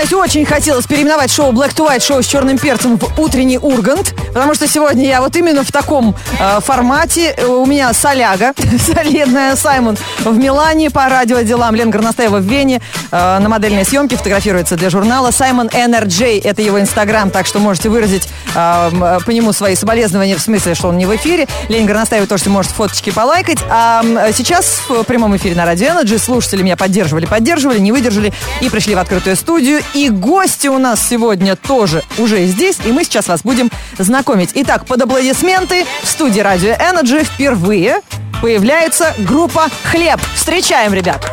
признаюсь, 0.00 0.30
очень 0.30 0.46
хотелось 0.46 0.86
переименовать 0.86 1.30
шоу 1.30 1.52
Black 1.52 1.74
to 1.74 1.88
White, 1.88 2.00
шоу 2.00 2.22
с 2.22 2.26
черным 2.26 2.58
перцем 2.58 2.98
в 2.98 3.20
утренний 3.20 3.58
Ургант, 3.58 4.14
потому 4.28 4.54
что 4.54 4.66
сегодня 4.66 5.06
я 5.06 5.20
вот 5.20 5.36
именно 5.36 5.62
в 5.62 5.70
таком 5.70 6.14
э, 6.38 6.60
формате. 6.60 7.36
У 7.46 7.66
меня 7.66 7.92
соляга, 7.92 8.52
солидная, 8.78 9.56
Саймон 9.56 9.98
в 10.20 10.38
Милане 10.38 10.90
по 10.90 11.08
радиоделам, 11.08 11.74
Лен 11.74 11.90
Горностаева 11.90 12.38
в 12.38 12.44
Вене 12.44 12.80
э, 13.10 13.38
на 13.38 13.48
модельной 13.48 13.84
съемке 13.84 14.16
фотографируется 14.16 14.76
для 14.76 14.90
журнала. 14.90 15.30
Саймон 15.32 15.68
NRJ, 15.68 16.42
это 16.44 16.62
его 16.62 16.80
инстаграм, 16.80 17.30
так 17.30 17.46
что 17.46 17.58
можете 17.58 17.88
выразить 17.88 18.28
э, 18.54 19.18
по 19.24 19.30
нему 19.30 19.52
свои 19.52 19.74
соболезнования, 19.74 20.36
в 20.36 20.40
смысле, 20.40 20.74
что 20.74 20.88
он 20.88 20.98
не 20.98 21.06
в 21.06 21.14
эфире. 21.16 21.46
Лен 21.68 21.84
Горностаева 21.84 22.26
тоже 22.26 22.48
может 22.48 22.72
фоточки 22.72 23.10
полайкать. 23.10 23.58
А 23.68 24.02
сейчас 24.32 24.82
в 24.88 25.04
прямом 25.04 25.36
эфире 25.36 25.54
на 25.56 25.66
Радио 25.66 25.88
Energy 25.88 26.18
слушатели 26.18 26.62
меня 26.62 26.76
поддерживали, 26.76 27.26
поддерживали, 27.26 27.78
не 27.78 27.92
выдержали 27.92 28.32
и 28.60 28.70
пришли 28.70 28.94
в 28.94 28.98
открытую 28.98 29.36
студию. 29.36 29.82
И 29.92 30.08
гости 30.08 30.68
у 30.68 30.78
нас 30.78 31.06
сегодня 31.06 31.56
тоже 31.56 32.02
уже 32.18 32.44
здесь, 32.46 32.78
и 32.84 32.92
мы 32.92 33.04
сейчас 33.04 33.26
вас 33.26 33.42
будем 33.42 33.70
знакомить. 33.98 34.50
Итак, 34.54 34.86
под 34.86 35.02
аплодисменты 35.02 35.84
в 36.02 36.06
студии 36.06 36.40
Радио 36.40 36.70
Energy 36.70 37.24
впервые 37.24 38.00
появляется 38.40 39.14
группа 39.18 39.68
«Хлеб». 39.84 40.20
Встречаем, 40.34 40.94
ребят! 40.94 41.28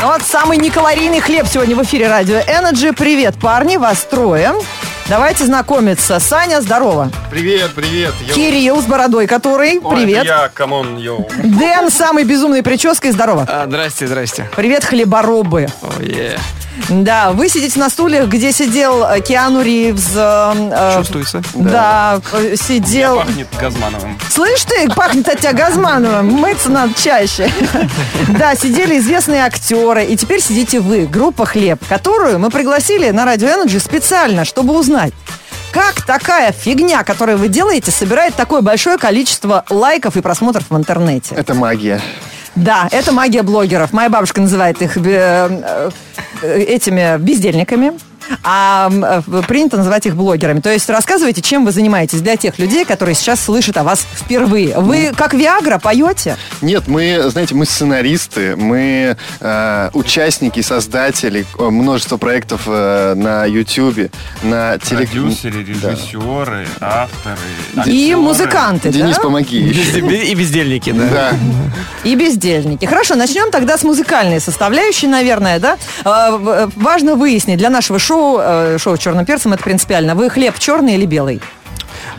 Ну 0.00 0.08
вот 0.08 0.22
самый 0.22 0.58
некалорийный 0.58 1.20
хлеб 1.20 1.46
сегодня 1.46 1.76
в 1.76 1.82
эфире 1.84 2.08
Радио 2.08 2.38
Energy. 2.38 2.92
Привет, 2.92 3.36
парни, 3.40 3.76
вас 3.76 4.02
трое. 4.04 4.52
Давайте 5.08 5.44
знакомиться. 5.44 6.18
Саня, 6.18 6.60
здорово. 6.60 7.10
Привет, 7.30 7.70
привет. 7.74 8.12
Yo. 8.26 8.34
Кирилл 8.34 8.82
с 8.82 8.86
бородой, 8.86 9.28
который. 9.28 9.78
Ой, 9.78 9.96
привет. 9.96 10.24
я, 10.24 10.48
come 10.52 10.77
on, 10.77 10.96
yo. 10.96 11.28
Дэн, 11.44 11.90
самый 11.90 12.24
безумной 12.24 12.62
прической, 12.64 13.12
здорово. 13.12 13.46
А, 13.48 13.66
здрасте, 13.66 14.08
здрасте. 14.08 14.50
Привет, 14.56 14.84
хлеборобы. 14.84 15.68
Oh, 15.82 16.00
yeah. 16.00 16.40
Да, 16.88 17.32
вы 17.32 17.48
сидите 17.48 17.78
на 17.78 17.90
стульях, 17.90 18.28
где 18.28 18.52
сидел 18.52 19.04
э, 19.04 19.20
Киану 19.20 19.62
Ривз. 19.62 20.10
Э, 20.14 20.94
Чувствуется? 20.96 21.42
Да, 21.54 22.20
да 22.32 22.56
сидел... 22.56 23.16
Я 23.16 23.24
пахнет 23.24 23.48
Газмановым. 23.60 24.18
Слышь 24.30 24.64
ты, 24.64 24.88
пахнет 24.90 25.28
от 25.28 25.40
тебя 25.40 25.52
Газмановым. 25.52 26.26
Мыться 26.26 26.70
надо 26.70 26.94
чаще. 26.94 27.50
Да, 28.28 28.54
сидели 28.54 28.98
известные 28.98 29.42
актеры. 29.42 30.04
И 30.06 30.16
теперь 30.16 30.40
сидите 30.40 30.80
вы, 30.80 31.06
группа 31.06 31.44
«Хлеб», 31.44 31.84
которую 31.88 32.38
мы 32.38 32.50
пригласили 32.50 33.10
на 33.10 33.24
Радио 33.24 33.48
Energy 33.48 33.78
специально, 33.78 34.44
чтобы 34.44 34.78
узнать, 34.78 35.12
как 35.72 36.02
такая 36.02 36.52
фигня, 36.52 37.02
которую 37.02 37.38
вы 37.38 37.48
делаете, 37.48 37.90
собирает 37.90 38.34
такое 38.34 38.60
большое 38.60 38.98
количество 38.98 39.64
лайков 39.70 40.16
и 40.16 40.20
просмотров 40.20 40.64
в 40.70 40.76
интернете? 40.76 41.34
Это 41.34 41.54
магия. 41.54 42.00
Да, 42.54 42.88
это 42.90 43.12
магия 43.12 43.42
блогеров. 43.42 43.92
Моя 43.92 44.10
бабушка 44.10 44.40
называет 44.40 44.82
их 44.82 44.96
э, 44.98 45.90
э, 46.42 46.58
этими 46.60 47.18
бездельниками 47.18 47.92
а 48.42 48.90
э, 49.26 49.42
принято 49.46 49.76
называть 49.76 50.06
их 50.06 50.16
блогерами. 50.16 50.60
То 50.60 50.72
есть 50.72 50.88
рассказывайте, 50.88 51.42
чем 51.42 51.64
вы 51.64 51.72
занимаетесь 51.72 52.20
для 52.20 52.36
тех 52.36 52.58
людей, 52.58 52.84
которые 52.84 53.14
сейчас 53.14 53.40
слышат 53.40 53.76
о 53.76 53.84
вас 53.84 54.06
впервые. 54.14 54.78
Вы 54.78 55.12
как 55.16 55.34
Виагра 55.34 55.78
поете? 55.78 56.36
Нет, 56.60 56.88
мы, 56.88 57.22
знаете, 57.28 57.54
мы 57.54 57.66
сценаристы, 57.66 58.56
мы 58.56 59.16
э, 59.40 59.90
участники, 59.92 60.60
создатели 60.60 61.44
множества 61.58 62.16
проектов 62.16 62.62
э, 62.66 63.14
на 63.14 63.44
YouTube, 63.44 64.10
на 64.42 64.78
теле... 64.78 65.06
Продюсеры, 65.06 65.64
режиссеры, 65.64 66.66
да. 66.80 67.08
авторы, 67.12 67.90
И 67.90 68.14
музыканты, 68.14 68.90
Денис, 68.90 69.16
да? 69.16 69.22
помоги. 69.22 69.58
И 69.58 70.34
бездельники, 70.34 70.92
да. 70.92 71.08
да. 71.10 71.30
И 72.04 72.14
бездельники. 72.14 72.84
Хорошо, 72.84 73.14
начнем 73.14 73.50
тогда 73.50 73.76
с 73.76 73.84
музыкальной 73.84 74.40
составляющей, 74.40 75.06
наверное, 75.06 75.58
да? 75.58 75.76
Э, 76.04 76.68
важно 76.76 77.14
выяснить 77.14 77.58
для 77.58 77.70
нашего 77.70 77.98
шоу, 77.98 78.21
шоу, 78.22 78.40
э, 78.40 78.78
шоу 78.78 78.96
«Черным 78.96 79.24
перцем» 79.24 79.52
это 79.52 79.62
принципиально. 79.62 80.14
Вы 80.14 80.30
хлеб 80.30 80.58
черный 80.58 80.94
или 80.94 81.06
белый? 81.06 81.40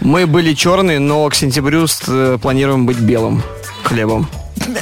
Мы 0.02 0.28
были 0.28 0.54
черные, 0.54 1.00
но 1.00 1.28
к 1.30 1.36
сентябрю 1.36 1.86
э, 2.08 2.38
планируем 2.42 2.86
быть 2.86 2.98
белым 2.98 3.42
хлебом. 3.84 4.28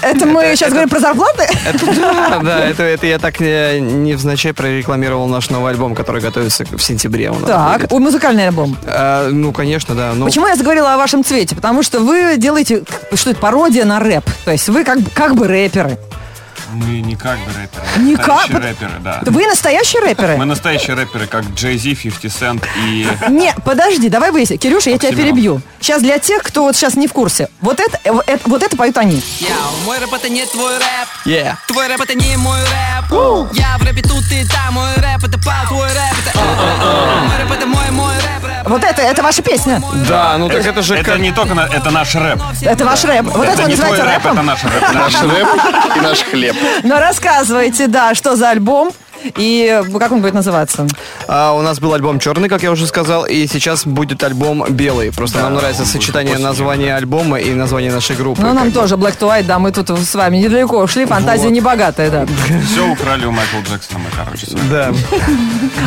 Это 0.01 0.25
мы 0.25 0.41
это, 0.41 0.55
сейчас 0.55 0.67
это, 0.67 0.71
говорим 0.71 0.89
про 0.89 0.99
зарплаты? 0.99 1.47
Это, 1.65 1.85
да, 1.95 2.39
да, 2.43 2.59
это, 2.65 2.83
это 2.83 3.07
я 3.07 3.19
так 3.19 3.39
не, 3.39 3.79
невзначай 3.79 4.53
прорекламировал 4.53 5.27
наш 5.27 5.49
новый 5.49 5.71
альбом, 5.71 5.95
который 5.95 6.21
готовится 6.21 6.65
в 6.65 6.81
сентябре 6.81 7.31
у 7.31 7.35
нас 7.35 7.43
Так, 7.47 7.87
будет. 7.87 7.99
музыкальный 7.99 8.47
альбом? 8.47 8.77
А, 8.85 9.29
ну, 9.29 9.51
конечно, 9.51 9.95
да. 9.95 10.11
Ну... 10.13 10.25
Почему 10.25 10.47
я 10.47 10.55
заговорила 10.55 10.93
о 10.93 10.97
вашем 10.97 11.23
цвете? 11.23 11.55
Потому 11.55 11.83
что 11.83 11.99
вы 11.99 12.35
делаете, 12.37 12.83
что 13.13 13.31
это, 13.31 13.39
пародия 13.39 13.85
на 13.85 13.99
рэп. 13.99 14.25
То 14.45 14.51
есть 14.51 14.69
вы 14.69 14.83
как, 14.83 14.99
как 15.13 15.35
бы 15.35 15.47
рэперы. 15.47 15.97
Мы 16.73 17.01
не 17.01 17.15
как 17.15 17.37
бы 17.39 17.51
рэперы. 17.51 17.83
Не 17.99 18.15
как? 18.15 18.47
рэперы, 18.49 18.99
да. 18.99 19.21
Вы 19.25 19.45
настоящие 19.45 20.01
рэперы? 20.01 20.37
Мы 20.37 20.45
настоящие 20.45 20.95
рэперы, 20.95 21.27
как 21.27 21.43
Джей 21.55 21.77
Зи, 21.77 21.95
50 21.95 22.23
Cent 22.25 22.65
и... 22.77 23.07
Не, 23.29 23.53
подожди, 23.65 24.09
давай 24.09 24.31
выясним. 24.31 24.57
Кирюша, 24.57 24.89
я 24.91 24.97
тебя 24.97 25.11
перебью. 25.11 25.61
Сейчас 25.79 26.01
для 26.01 26.19
тех, 26.19 26.43
кто 26.43 26.63
вот 26.63 26.75
сейчас 26.75 26.95
не 26.95 27.07
в 27.07 27.13
курсе. 27.13 27.49
Вот 27.59 27.79
это, 27.79 27.97
это, 28.03 28.49
вот 28.49 28.63
это 28.63 28.77
поют 28.77 28.97
они. 28.97 29.21
Я, 29.39 29.55
мой 29.85 29.99
рэп 29.99 30.13
это 30.13 30.29
не 30.29 30.45
твой 30.45 30.77
рэп. 30.77 31.07
Yeah. 31.25 31.55
Твой 31.67 31.87
рэп 31.87 32.01
это 32.01 32.15
не 32.15 32.37
мой 32.37 32.59
рэп. 32.59 33.11
Uh. 33.11 33.49
Я 33.53 33.77
в 33.77 33.83
рэпе 33.83 34.01
тут 34.03 34.23
и 34.31 34.45
там. 34.45 34.73
Мой 34.75 34.95
рэп 34.95 35.25
это 35.25 35.37
пал, 35.39 35.67
твой 35.67 35.87
рэп 35.87 36.15
это... 36.25 36.39
Мой 36.39 37.37
рэп 37.37 37.51
это 37.51 37.65
мой, 37.65 37.91
мой 37.91 38.15
рэп. 38.15 38.41
Вот 38.67 38.83
это, 38.83 39.01
это 39.01 39.23
ваша 39.23 39.41
песня. 39.41 39.81
Да, 40.07 40.37
ну 40.37 40.47
так 40.47 40.65
это 40.65 40.81
же... 40.81 40.95
Это 40.95 41.17
не 41.17 41.31
только, 41.31 41.53
это 41.53 41.89
наш 41.89 42.15
рэп. 42.15 42.41
Это 42.61 42.85
ваш 42.85 43.03
рэп. 43.03 43.25
Вот 43.25 43.43
это, 43.43 43.53
это 43.53 43.63
вы 43.63 43.69
называете 43.69 44.03
рэпом? 44.03 44.31
Это 44.31 44.41
наш 44.43 44.63
рэп. 44.63 44.93
Наш 44.93 45.21
рэп 45.21 45.47
и 45.95 45.99
наш 45.99 46.19
хлеб. 46.23 46.55
Но 46.83 46.99
рассказывай 46.99 47.31
рассказывайте, 47.31 47.87
да, 47.87 48.15
что 48.15 48.35
за 48.35 48.49
альбом. 48.49 48.91
И 49.37 49.81
как 49.99 50.11
он 50.11 50.21
будет 50.21 50.33
называться? 50.33 50.87
А, 51.27 51.53
у 51.53 51.61
нас 51.61 51.79
был 51.79 51.93
альбом 51.93 52.19
черный, 52.19 52.49
как 52.49 52.63
я 52.63 52.71
уже 52.71 52.87
сказал, 52.87 53.25
и 53.25 53.47
сейчас 53.47 53.85
будет 53.85 54.23
альбом 54.23 54.65
белый. 54.69 55.11
Просто 55.11 55.37
да, 55.37 55.43
нам 55.45 55.55
нравится 55.55 55.85
сочетание 55.85 56.37
названия 56.37 56.95
альбома 56.95 57.39
и 57.39 57.53
названия 57.53 57.91
нашей 57.91 58.15
группы. 58.15 58.41
Ну, 58.41 58.53
нам 58.53 58.71
тоже 58.71 58.95
Black 58.95 59.17
to 59.17 59.27
White, 59.29 59.45
да, 59.45 59.59
мы 59.59 59.71
тут 59.71 59.89
с 59.89 60.15
вами 60.15 60.37
недалеко 60.37 60.79
ушли, 60.79 61.05
фантазия 61.05 61.45
вот. 61.45 61.53
небогатая, 61.53 62.09
да. 62.09 62.25
Все 62.65 62.87
украли 62.87 63.25
у 63.25 63.31
Майкла 63.31 63.59
Джексона, 63.59 63.99
мы, 63.99 64.09
короче, 64.15 64.47
Да. 64.69 64.91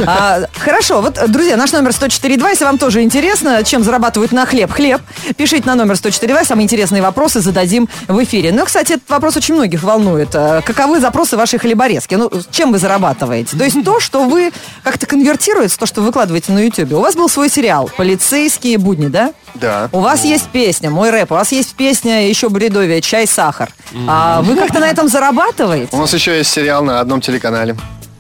А, 0.07 0.41
хорошо, 0.59 1.01
вот, 1.01 1.21
друзья, 1.29 1.57
наш 1.57 1.73
номер 1.73 1.91
104.2, 1.91 2.51
если 2.51 2.65
вам 2.65 2.79
тоже 2.79 3.03
интересно, 3.03 3.63
чем 3.65 3.85
зарабатывают 3.85 4.33
на 4.33 4.45
хлеб, 4.45 4.73
хлеб, 4.73 5.01
пишите 5.37 5.67
на 5.67 5.75
номер 5.75 5.95
104.2, 5.95 6.45
самые 6.45 6.65
интересные 6.65 7.03
вопросы 7.03 7.41
зададим 7.41 7.89
в 8.09 8.23
эфире. 8.25 8.53
Ну, 8.53 8.65
кстати, 8.65 8.95
этот 8.95 9.09
вопрос 9.09 9.37
очень 9.37 9.55
многих 9.55 9.83
волнует. 9.83 10.31
А, 10.35 10.63
каковы 10.63 11.01
запросы 11.01 11.37
вашей 11.37 11.59
хлеборезки? 11.59 12.15
Ну, 12.15 12.31
чем 12.51 12.73
вы 12.73 12.79
зарабатываете? 12.79 13.24
Зарабатываете. 13.25 13.57
То 13.57 13.65
есть 13.65 13.85
то, 13.85 14.01
что 14.01 14.25
вы 14.25 14.53
как-то 14.83 15.07
конвертируете, 15.07 15.77
то, 15.77 15.87
что 15.87 16.01
вы 16.01 16.09
выкладываете 16.09 16.53
на 16.53 16.61
YouTube. 16.61 16.93
У 16.93 17.01
вас 17.01 17.15
был 17.15 17.29
свой 17.29 17.49
сериал 17.49 17.91
«Полицейские 17.97 18.79
будни», 18.79 19.09
да? 19.09 19.33
Да. 19.55 19.89
У 19.93 20.01
вас 20.01 20.25
есть 20.25 20.49
песня, 20.49 20.91
мой 20.91 21.11
рэп, 21.11 21.33
у 21.33 21.35
вас 21.35 21.53
есть 21.53 21.75
песня 21.75 22.29
еще 22.29 22.49
бредовия 22.49 23.01
«Чай, 23.01 23.27
сахар». 23.27 23.71
А 24.09 24.43
вы 24.43 24.57
как-то 24.57 24.81
на 24.81 24.89
этом 24.89 25.09
зарабатываете? 25.09 25.89
У 25.93 25.99
нас 25.99 26.13
еще 26.13 26.37
есть 26.37 26.51
сериал 26.51 26.85
на 26.85 27.01
одном 27.01 27.21
телеканале. 27.21 27.77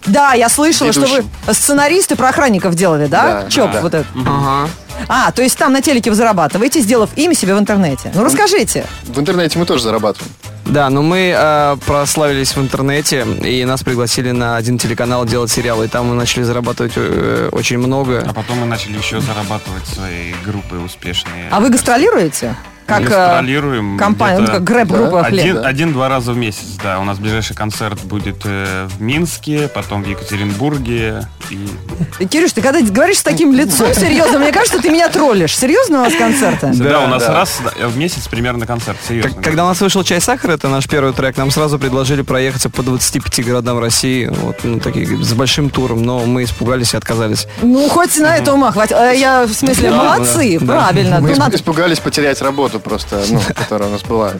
Да, 0.06 0.34
я 0.34 0.50
слышала, 0.50 0.88
Ведущий. 0.88 1.06
что 1.06 1.22
вы 1.46 1.54
сценаристы 1.54 2.14
про 2.14 2.28
охранников 2.28 2.74
делали, 2.74 3.06
да? 3.06 3.42
Да. 3.42 3.50
Чоп 3.50 3.72
да. 3.72 3.80
вот 3.80 3.94
это. 3.94 4.06
Ага. 4.14 4.68
А, 5.08 5.30
то 5.32 5.42
есть 5.42 5.56
там 5.58 5.72
на 5.72 5.82
телеке 5.82 6.10
вы 6.10 6.16
зарабатываете, 6.16 6.80
сделав 6.80 7.10
имя 7.16 7.34
себе 7.34 7.54
в 7.54 7.58
интернете. 7.58 8.10
Ну, 8.14 8.24
расскажите. 8.24 8.86
В 9.04 9.18
интернете 9.18 9.58
мы 9.58 9.66
тоже 9.66 9.82
зарабатываем. 9.82 10.32
Да, 10.66 10.88
но 10.90 11.02
мы 11.02 11.34
э, 11.36 11.76
прославились 11.86 12.56
в 12.56 12.60
интернете, 12.60 13.24
и 13.44 13.64
нас 13.64 13.82
пригласили 13.82 14.30
на 14.30 14.56
один 14.56 14.78
телеканал 14.78 15.26
делать 15.26 15.50
сериалы, 15.50 15.84
и 15.84 15.88
там 15.88 16.08
мы 16.08 16.14
начали 16.14 16.42
зарабатывать 16.42 16.94
э, 16.96 17.50
очень 17.52 17.78
много. 17.78 18.24
А 18.26 18.32
потом 18.32 18.58
мы 18.58 18.66
начали 18.66 18.96
еще 18.96 19.20
зарабатывать 19.20 19.86
свои 19.86 20.32
группы 20.44 20.76
успешные. 20.76 21.48
А 21.50 21.60
вы 21.60 21.68
гастролируете? 21.68 22.56
Как 22.86 23.02
э, 23.02 23.04
гастролируем 23.04 23.96
компания, 23.98 24.40
ну, 24.40 24.46
как 24.46 24.64
грэп-группа 24.64 25.22
да? 25.22 25.26
Один, 25.26 25.64
один-два 25.64 26.08
раза 26.08 26.32
в 26.32 26.36
месяц, 26.36 26.76
да. 26.82 27.00
У 27.00 27.04
нас 27.04 27.18
ближайший 27.18 27.54
концерт 27.54 28.00
будет 28.02 28.42
э, 28.44 28.88
в 28.88 29.00
Минске, 29.00 29.68
потом 29.68 30.02
в 30.02 30.08
Екатеринбурге. 30.08 31.26
И... 31.50 32.26
Кирюш, 32.26 32.52
ты 32.52 32.62
когда 32.62 32.80
говоришь 32.80 33.18
с 33.18 33.22
таким 33.22 33.52
лицом 33.52 33.92
серьезно, 33.94 34.38
мне 34.38 34.52
кажется, 34.52 34.80
ты 34.80 34.90
меня 34.90 35.08
троллишь. 35.08 35.56
Серьезно 35.56 36.00
у 36.00 36.04
вас 36.04 36.14
концерты? 36.14 36.72
Да, 36.74 36.90
да 36.90 37.00
у 37.00 37.06
нас 37.08 37.22
да. 37.22 37.34
раз 37.34 37.60
в 37.80 37.96
месяц 37.96 38.28
примерно 38.28 38.66
концерт, 38.66 38.98
серьезно. 39.06 39.42
Когда 39.42 39.64
у 39.64 39.68
нас 39.68 39.80
вышел 39.80 40.04
«Чай 40.04 40.20
сахар», 40.20 40.50
это 40.50 40.68
наш 40.68 40.86
первый 40.88 41.12
трек, 41.12 41.36
нам 41.36 41.50
сразу 41.50 41.78
предложили 41.78 42.22
проехаться 42.22 42.70
по 42.70 42.82
25 42.82 43.44
городам 43.44 43.78
России, 43.78 44.26
вот, 44.26 44.58
ну, 44.64 44.80
такие, 44.80 45.06
с 45.06 45.32
большим 45.32 45.70
туром, 45.70 46.02
но 46.02 46.20
мы 46.26 46.44
испугались 46.44 46.94
и 46.94 46.96
отказались. 46.96 47.46
Ну, 47.62 47.88
хоть 47.88 48.18
на 48.18 48.36
это 48.36 48.52
ума 48.52 48.72
хватит. 48.72 48.96
Э, 48.96 49.14
я, 49.16 49.44
в 49.44 49.52
смысле, 49.52 49.90
молодцы, 49.90 50.58
правильно. 50.60 51.20
Мы 51.20 51.34
ну, 51.34 51.48
испугались 51.50 51.98
потерять 51.98 52.40
работу 52.42 52.73
работу 52.74 52.80
просто, 52.80 53.22
ну, 53.30 53.40
которая 53.54 53.88
у 53.88 53.92
нас 53.92 54.02
была. 54.02 54.32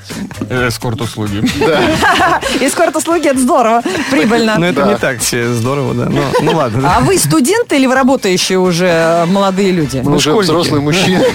Эскорт-услуги. 0.50 1.42
Да. 1.60 2.40
Эскорт-услуги, 2.60 3.28
это 3.28 3.38
здорово, 3.38 3.82
прибыльно. 4.10 4.56
Ну, 4.58 4.66
это 4.66 4.84
не 4.84 4.96
так 4.96 5.20
все 5.20 5.52
здорово, 5.52 5.94
да. 5.94 6.10
Ну, 6.40 6.52
ладно. 6.52 6.92
А 6.96 7.00
вы 7.00 7.18
студенты 7.18 7.76
или 7.76 7.86
вы 7.86 7.94
работающие 7.94 8.58
уже 8.58 8.86
э, 8.86 9.26
молодые 9.26 9.72
люди? 9.72 10.00
Мы 10.04 10.16
уже 10.16 10.34
взрослые 10.34 10.80
мужчины. 10.80 11.24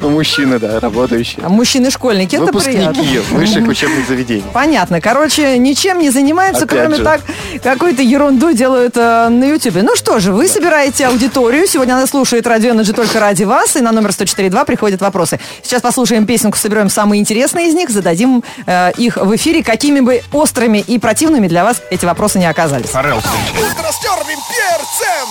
Ну, 0.00 0.10
Мужчины, 0.10 0.58
да, 0.58 0.78
работающие. 0.78 1.44
А 1.44 1.48
Мужчины-школьники, 1.48 2.36
это 2.36 2.52
приятно. 2.52 3.02
Выпускники 3.02 3.18
высших 3.34 3.66
учебных 3.66 4.06
заведений. 4.06 4.44
Понятно. 4.52 5.00
Короче, 5.00 5.58
ничем 5.58 5.98
не 5.98 6.10
занимаются, 6.10 6.66
кроме 6.66 6.98
так 6.98 7.20
какую-то 7.62 8.02
ерунду 8.02 8.52
делают 8.52 8.96
э, 8.96 9.28
на 9.28 9.44
Ютубе. 9.44 9.82
Ну 9.82 9.96
что 9.96 10.20
же, 10.20 10.32
вы 10.32 10.46
собираете 10.46 11.06
аудиторию. 11.06 11.66
Сегодня 11.66 11.94
она 11.94 12.06
слушает 12.06 12.46
Радио 12.46 12.72
Energy 12.74 12.92
только 12.92 13.18
ради 13.18 13.44
вас. 13.44 13.76
И 13.76 13.80
на 13.80 13.92
номер 13.92 14.10
104.2 14.10 14.64
приходят 14.66 15.00
вопросы. 15.00 15.40
Сейчас 15.68 15.82
послушаем 15.82 16.24
песенку, 16.24 16.56
соберем 16.56 16.88
самые 16.88 17.20
интересные 17.20 17.68
из 17.68 17.74
них, 17.74 17.90
зададим 17.90 18.42
э, 18.64 18.90
их 18.96 19.18
в 19.18 19.36
эфире, 19.36 19.62
какими 19.62 20.00
бы 20.00 20.22
острыми 20.32 20.78
и 20.78 20.98
противными 20.98 21.46
для 21.46 21.62
вас 21.62 21.82
эти 21.90 22.06
вопросы 22.06 22.38
не 22.38 22.46
оказались. 22.46 22.86
Встречает. 22.86 23.16
Утро 23.18 23.92
с 23.92 23.98
черным 24.02 24.38
перцем! 24.48 25.28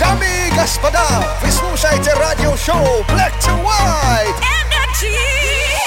Дамы 0.00 0.26
и 0.48 0.58
господа, 0.58 1.06
вы 1.44 1.52
слушаете 1.52 2.12
радиошоу 2.14 3.04
Black 3.08 3.30
to 3.40 3.56
White! 3.62 4.34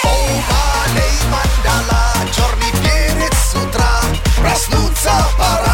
Оу, 0.05 0.13
малей 0.47 1.19
мандала, 1.25 2.13
черный 2.33 2.71
перец 2.81 3.33
с 3.51 3.55
утра, 3.55 3.99
проснуться 4.41 5.11
пора! 5.37 5.68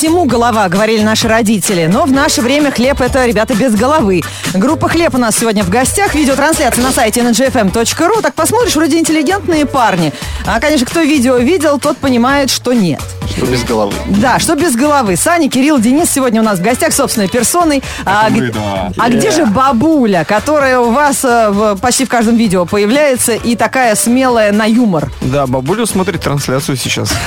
Всему 0.00 0.24
голова, 0.24 0.66
говорили 0.70 1.02
наши 1.02 1.28
родители. 1.28 1.84
Но 1.84 2.04
в 2.06 2.10
наше 2.10 2.40
время 2.40 2.70
хлеб 2.70 3.02
это, 3.02 3.26
ребята, 3.26 3.54
без 3.54 3.74
головы. 3.74 4.22
Группа 4.54 4.88
«Хлеб» 4.88 5.14
у 5.14 5.18
нас 5.18 5.36
сегодня 5.36 5.62
в 5.62 5.68
гостях. 5.68 6.14
Видеотрансляция 6.14 6.82
на 6.82 6.90
сайте 6.90 7.20
ngfm.ru. 7.20 8.22
Так 8.22 8.32
посмотришь, 8.32 8.74
вроде 8.76 8.98
интеллигентные 8.98 9.66
парни. 9.66 10.14
А, 10.46 10.58
конечно, 10.58 10.86
кто 10.86 11.02
видео 11.02 11.36
видел, 11.36 11.78
тот 11.78 11.98
понимает, 11.98 12.48
что 12.48 12.72
нет. 12.72 13.02
Что 13.36 13.46
без 13.46 13.64
головы. 13.64 13.92
Да, 14.08 14.38
что 14.38 14.54
без 14.56 14.74
головы. 14.76 15.16
Саня, 15.16 15.48
Кирилл, 15.48 15.78
Денис 15.78 16.10
сегодня 16.10 16.40
у 16.40 16.44
нас 16.44 16.58
в 16.58 16.62
гостях 16.62 16.92
собственной 16.92 17.28
персоной. 17.28 17.82
А, 18.04 18.28
мы, 18.28 18.48
г- 18.48 18.52
да. 18.52 18.92
а 18.98 19.08
где 19.08 19.30
же 19.30 19.46
бабуля, 19.46 20.24
которая 20.24 20.78
у 20.80 20.90
вас 20.90 21.24
э, 21.24 21.48
в- 21.50 21.76
почти 21.76 22.04
в 22.04 22.08
каждом 22.08 22.36
видео 22.36 22.66
появляется 22.66 23.32
и 23.32 23.56
такая 23.56 23.94
смелая 23.94 24.52
на 24.52 24.64
юмор? 24.64 25.10
Да, 25.20 25.46
бабуля 25.46 25.86
смотрит 25.86 26.20
трансляцию 26.20 26.76
сейчас. 26.76 27.10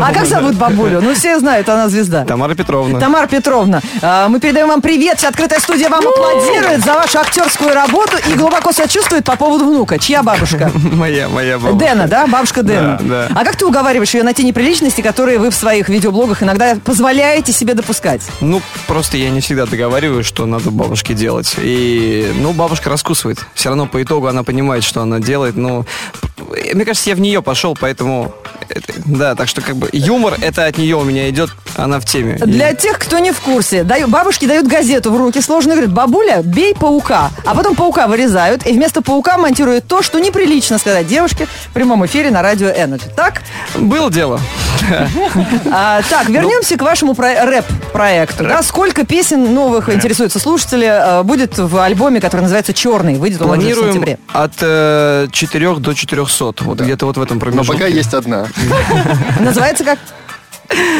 А 0.00 0.12
как 0.12 0.26
зовут 0.26 0.54
бабулю? 0.56 1.00
Ну, 1.00 1.14
все 1.14 1.38
знают, 1.38 1.68
она 1.68 1.88
звезда. 1.88 2.24
Тамара 2.24 2.54
Петровна. 2.54 2.98
Тамара 2.98 3.26
Петровна, 3.26 3.80
э, 4.02 4.26
мы 4.28 4.40
передаем 4.40 4.68
вам 4.68 4.82
привет. 4.82 5.18
Вся 5.18 5.28
открытая 5.28 5.60
студия 5.60 5.88
вам 5.88 6.04
аплодирует 6.06 6.84
за 6.84 6.94
вашу 6.94 7.18
актерскую 7.20 7.72
работу 7.74 8.16
и 8.30 8.34
глубоко 8.34 8.72
сочувствует 8.72 9.24
по 9.24 9.36
поводу 9.36 9.64
внука. 9.66 9.98
Чья 9.98 10.22
бабушка? 10.22 10.70
Моя, 10.92 11.28
моя 11.28 11.58
бабушка. 11.58 11.78
Дэна, 11.86 12.08
да? 12.08 12.26
Бабушка 12.26 12.62
Дэна. 12.62 12.98
Да, 13.00 13.28
да. 13.28 13.40
А 13.40 13.44
как 13.44 13.56
ты 13.56 13.64
уговариваешь 13.66 14.12
ее 14.14 14.22
на 14.22 14.34
те 14.34 14.42
неприличности, 14.42 15.00
которые 15.04 15.38
вы 15.38 15.50
в 15.50 15.54
своих 15.54 15.88
видеоблогах 15.88 16.42
иногда 16.42 16.76
позволяете 16.82 17.52
себе 17.52 17.74
допускать? 17.74 18.22
Ну, 18.40 18.60
просто 18.88 19.16
я 19.18 19.28
не 19.30 19.40
всегда 19.40 19.66
договариваюсь, 19.66 20.26
что 20.26 20.46
надо 20.46 20.70
бабушке 20.70 21.12
делать. 21.14 21.54
И, 21.58 22.32
ну, 22.40 22.52
бабушка 22.52 22.88
раскусывает. 22.90 23.38
Все 23.54 23.68
равно 23.68 23.86
по 23.86 24.02
итогу 24.02 24.26
она 24.26 24.42
понимает, 24.42 24.82
что 24.82 25.02
она 25.02 25.20
делает. 25.20 25.56
Ну, 25.56 25.84
мне 26.72 26.84
кажется, 26.84 27.10
я 27.10 27.16
в 27.16 27.20
нее 27.20 27.42
пошел, 27.42 27.76
поэтому... 27.78 28.34
это- 28.68 28.92
да, 29.04 29.34
так 29.34 29.46
что 29.48 29.60
как 29.60 29.76
бы 29.76 29.88
юмор 29.92 30.36
это 30.40 30.64
от 30.64 30.78
нее 30.78 30.96
у 30.96 31.04
меня 31.04 31.28
идет, 31.28 31.50
она 31.76 32.00
в 32.00 32.04
теме. 32.04 32.36
И- 32.36 32.46
Для 32.46 32.72
тех, 32.74 32.98
кто 32.98 33.18
не 33.18 33.32
в 33.32 33.40
курсе, 33.40 33.82
даю- 33.82 34.08
бабушки 34.08 34.46
дают 34.46 34.66
газету 34.66 35.10
в 35.12 35.16
руки, 35.16 35.40
сложно 35.40 35.72
говорят, 35.72 35.92
бабуля, 35.92 36.42
бей 36.42 36.74
паука. 36.74 37.30
А 37.44 37.54
потом 37.54 37.74
паука 37.74 38.06
вырезают, 38.06 38.66
и 38.66 38.72
вместо 38.72 39.02
паука 39.02 39.38
монтируют 39.38 39.86
то, 39.86 40.02
что 40.02 40.18
неприлично 40.18 40.78
сказать 40.78 41.06
девушке 41.06 41.46
в 41.70 41.72
прямом 41.72 42.04
эфире 42.06 42.30
на 42.30 42.42
радио 42.42 42.68
Energy. 42.68 43.02
Так? 43.16 43.42
Было 43.74 44.10
дело. 44.10 44.40
А, 45.70 46.02
так, 46.08 46.28
вернемся 46.28 46.76
к 46.76 46.82
вашему 46.82 47.14
про- 47.14 47.44
рэп-проекту. 47.44 48.44
Да, 48.44 48.62
сколько 48.62 49.04
песен 49.04 49.54
новых 49.54 49.88
интересуются 49.88 50.38
слушатели 50.38 50.86
э, 50.86 51.22
будет 51.22 51.58
в 51.58 51.78
альбоме, 51.78 52.20
который 52.20 52.42
называется 52.42 52.72
«Черный». 52.72 53.14
Выйдет 53.16 53.40
он 53.42 53.48
уже 53.50 53.56
в 53.56 53.60
Планируем 53.60 53.92
сентябре. 53.94 54.18
от 54.32 54.52
э, 54.60 55.28
4 55.32 55.74
до 55.76 55.94
400. 55.94 56.64
Вот 56.64 56.80
где-то 56.80 57.06
вот 57.06 57.16
в 57.16 57.22
этом 57.22 57.36
Но 57.38 57.40
промежутке. 57.40 57.72
пока 57.72 57.86
есть 57.86 58.14
одна. 58.14 58.46
Называется 59.40 59.84
как? 59.84 59.98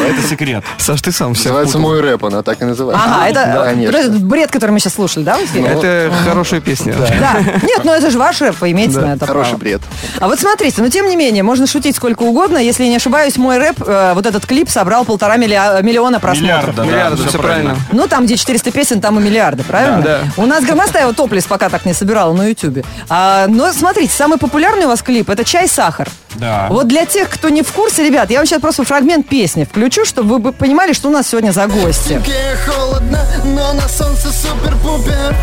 Это 0.07 0.27
секрет. 0.27 0.63
Саш, 0.77 1.01
ты 1.01 1.11
сам 1.11 1.33
все 1.33 1.49
Называется 1.49 1.79
«Мой 1.79 2.01
рэп», 2.01 2.25
она 2.25 2.41
так 2.43 2.61
и 2.61 2.65
называется. 2.65 3.05
Ага, 3.05 3.29
это 3.29 4.09
бред, 4.19 4.51
который 4.51 4.71
мы 4.71 4.79
сейчас 4.79 4.93
слушали, 4.95 5.23
да, 5.23 5.37
эфире? 5.43 5.67
Это 5.67 6.11
хорошая 6.23 6.61
песня. 6.61 6.95
Да. 7.19 7.39
Нет, 7.63 7.81
ну 7.83 7.91
это 7.91 8.09
же 8.11 8.17
ваш 8.17 8.41
рэп, 8.41 8.59
вы 8.61 8.71
имеете 8.71 8.99
на 8.99 9.13
это 9.13 9.25
Хороший 9.25 9.57
бред. 9.57 9.81
А 10.19 10.27
вот 10.27 10.39
смотрите, 10.39 10.81
но 10.81 10.89
тем 10.89 11.07
не 11.07 11.15
менее, 11.15 11.43
можно 11.43 11.67
шутить 11.67 11.95
сколько 11.95 12.23
угодно. 12.23 12.57
Если 12.57 12.83
я 12.83 12.89
не 12.89 12.95
ошибаюсь, 12.97 13.37
мой 13.37 13.57
рэп, 13.57 13.83
э, 13.85 14.11
вот 14.13 14.25
этот 14.25 14.45
клип 14.45 14.69
собрал 14.69 15.05
полтора 15.05 15.37
миллиона 15.37 16.19
просмотров. 16.19 16.41
Миллиарда, 16.41 16.73
да, 16.73 16.85
Миллиарды, 16.85 17.17
всё 17.17 17.29
все 17.29 17.37
правильно. 17.39 17.77
Ну, 17.91 18.07
там, 18.07 18.25
где 18.25 18.37
400 18.37 18.71
песен, 18.71 19.01
там 19.01 19.19
и 19.19 19.23
миллиарды, 19.23 19.63
правильно? 19.63 20.01
Да, 20.01 20.19
У 20.37 20.45
нас 20.45 20.63
Громостаева 20.63 21.13
топлис 21.13 21.45
пока 21.45 21.69
так 21.69 21.85
не 21.85 21.93
собирала 21.93 22.33
на 22.33 22.47
Ютубе. 22.47 22.83
А, 23.09 23.47
но 23.47 23.71
смотрите, 23.73 24.13
самый 24.13 24.37
популярный 24.37 24.85
у 24.85 24.89
вас 24.89 25.01
клип– 25.01 25.29
это 25.31 25.43
«Чай-сахар». 25.43 26.07
Да. 26.35 26.67
Вот 26.69 26.87
для 26.87 27.05
тех, 27.05 27.29
кто 27.29 27.49
не 27.49 27.61
в 27.61 27.71
курсе, 27.71 28.05
ребят, 28.05 28.29
я 28.29 28.37
вам 28.39 28.45
сейчас 28.45 28.61
просто 28.61 28.83
фрагмент 28.83 29.27
песни 29.27 29.63
включу, 29.63 30.05
чтобы 30.05 30.29
вы 30.29 30.39
бы 30.39 30.51
понимали, 30.51 30.93
что 30.93 31.09
у 31.09 31.11
нас 31.11 31.27
сегодня 31.27 31.51
за 31.51 31.67
гости. 31.67 32.21
Холодно, 32.65 33.19
но 33.45 33.73
на 33.73 33.87
солнце 33.87 34.29
супер-пупер 34.31 35.35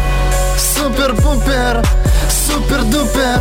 Супер-пупер, 0.58 1.82
супер-дупер 2.46 3.40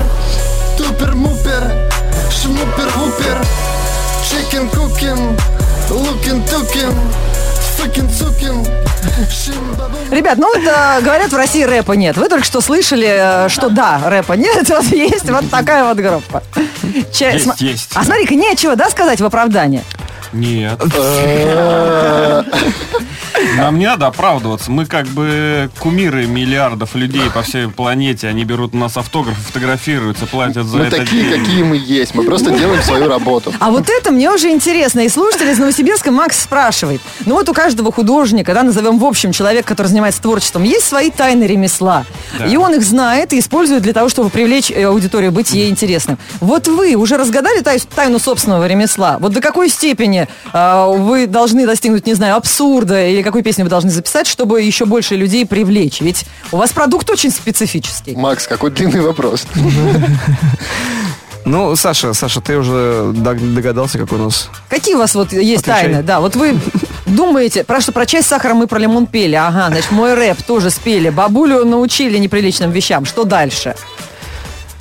Тупер-мупер, 0.78 1.90
шмупер-вупер 2.30 3.46
Chicken-cooking, 4.30 5.38
looking-тукин 5.90 6.94
Fucking-цукин, 7.78 8.51
Ребят, 10.12 10.38
ну 10.38 10.48
вот 10.48 10.64
э, 10.66 11.02
говорят, 11.02 11.32
в 11.32 11.36
России 11.38 11.64
рэпа 11.64 11.94
нет. 11.94 12.18
Вы 12.18 12.28
только 12.28 12.44
что 12.46 12.60
слышали, 12.62 13.46
э, 13.46 13.50
что 13.50 13.70
да, 13.70 14.02
рэпа 14.06 14.34
нет. 14.34 14.68
Вот 14.70 14.86
есть 14.86 15.30
вот 15.30 15.50
такая 15.50 15.84
вот 15.86 15.98
группа. 15.98 16.44
Ча- 17.14 17.30
Есть, 17.32 17.46
сма- 17.48 17.56
есть. 17.60 17.90
А 17.94 18.04
смотри-ка, 18.04 18.36
нечего, 18.36 18.76
да, 18.76 18.90
сказать 18.90 19.22
в 19.22 19.26
оправдание? 19.26 19.84
Нет. 20.34 20.80
Нам 23.58 23.80
не 23.80 23.86
надо 23.86 24.08
оправдываться. 24.08 24.72
Мы 24.72 24.86
как 24.86 25.08
бы 25.08 25.70
кумиры 25.80 26.26
миллиардов 26.28 26.96
людей 26.96 27.30
по 27.34 27.42
всей 27.42 27.68
планете. 27.68 28.28
Они 28.28 28.44
берут 28.44 28.74
у 28.74 28.78
нас 28.78 28.98
автографы, 28.98 29.40
фотографируются, 29.42 30.26
платят 30.26 30.66
за 30.66 30.78
Мы 30.78 30.86
это. 30.86 30.98
такие, 30.98 31.24
деньги. 31.24 31.40
какие 31.46 31.64
мы 31.64 31.76
есть. 31.78 32.16
Мы 32.16 32.24
просто 32.24 32.52
делаем 32.52 32.82
свою 32.84 33.08
работу. 33.08 33.54
А 33.60 33.72
вот 33.72 33.90
это 33.90 34.12
мне 34.12 34.30
уже 34.32 34.50
интересно. 34.50 35.02
И 35.02 35.10
слушатель 35.10 35.50
из 35.50 35.58
Новосибирска 35.60 36.12
Макс 36.12 36.40
спрашивает. 36.42 37.02
Ну 37.26 37.36
вот 37.36 37.50
у 37.50 37.54
каждого 37.54 37.92
художника, 37.92 38.54
да, 38.54 38.64
назовем 38.64 39.00
в 39.00 39.06
общем 39.06 39.32
человек, 39.32 39.66
который 39.66 39.88
занимается 39.88 40.22
творчеством, 40.22 40.64
есть 40.64 40.86
свои 40.88 41.10
тайны 41.12 41.44
ремесла. 41.46 42.06
Да. 42.38 42.46
И 42.46 42.56
он 42.58 42.74
их 42.76 42.84
знает 42.84 43.34
и 43.34 43.40
использует 43.40 43.82
для 43.84 43.94
того, 43.94 44.10
чтобы 44.10 44.30
привлечь 44.30 44.72
э, 44.72 44.84
аудиторию, 44.86 45.32
быть 45.32 45.52
ей 45.52 45.70
интересным. 45.70 46.18
Вот 46.40 46.68
вы 46.68 46.96
уже 46.96 47.18
разгадали 47.18 47.62
тай- 47.62 47.80
тайну 47.80 48.20
собственного 48.20 48.68
ремесла? 48.68 49.18
Вот 49.20 49.34
до 49.34 49.42
какой 49.42 49.70
степени 49.70 50.28
э, 50.54 50.96
вы 50.98 51.28
должны 51.28 51.66
достигнуть, 51.66 52.06
не 52.06 52.14
знаю, 52.14 52.36
абсурда 52.36 53.06
или 53.08 53.22
какой 53.32 53.44
песни 53.44 53.64
вы 53.64 53.70
должны 53.70 53.90
записать, 53.90 54.28
чтобы 54.28 54.62
еще 54.62 54.86
больше 54.86 55.16
людей 55.16 55.46
привлечь? 55.46 56.02
Ведь 56.02 56.26
у 56.52 56.58
вас 56.58 56.72
продукт 56.72 57.10
очень 57.10 57.32
специфический. 57.32 58.16
Макс, 58.16 58.46
какой 58.48 58.72
длинный 58.72 59.02
вопрос. 59.02 59.46
Ну, 61.44 61.76
Саша, 61.76 62.14
Саша, 62.14 62.40
ты 62.40 62.56
уже 62.58 63.14
дог- 63.16 63.54
догадался, 63.56 63.98
как 63.98 64.12
у 64.14 64.18
нас. 64.18 64.50
Какие 64.70 64.94
у 64.96 65.00
вас 65.00 65.16
вот 65.16 65.34
есть 65.34 65.64
Отвечай. 65.64 65.84
тайны? 65.86 66.04
Да, 66.04 66.20
вот 66.20 66.36
вы 66.36 66.56
думаете, 67.08 67.64
про 67.64 67.82
что 67.82 67.92
про 67.92 68.06
чай 68.06 68.22
с 68.22 68.28
сахаром 68.28 68.58
мы 68.58 68.68
про 68.68 68.78
лимон 68.78 69.08
пели. 69.08 69.34
Ага, 69.36 69.70
значит, 69.70 69.92
мой 69.92 70.14
рэп 70.14 70.42
тоже 70.44 70.70
спели. 70.70 71.10
Бабулю 71.10 71.66
научили 71.66 72.18
неприличным 72.20 72.70
вещам. 72.72 73.06
Что 73.06 73.24
дальше? 73.24 73.76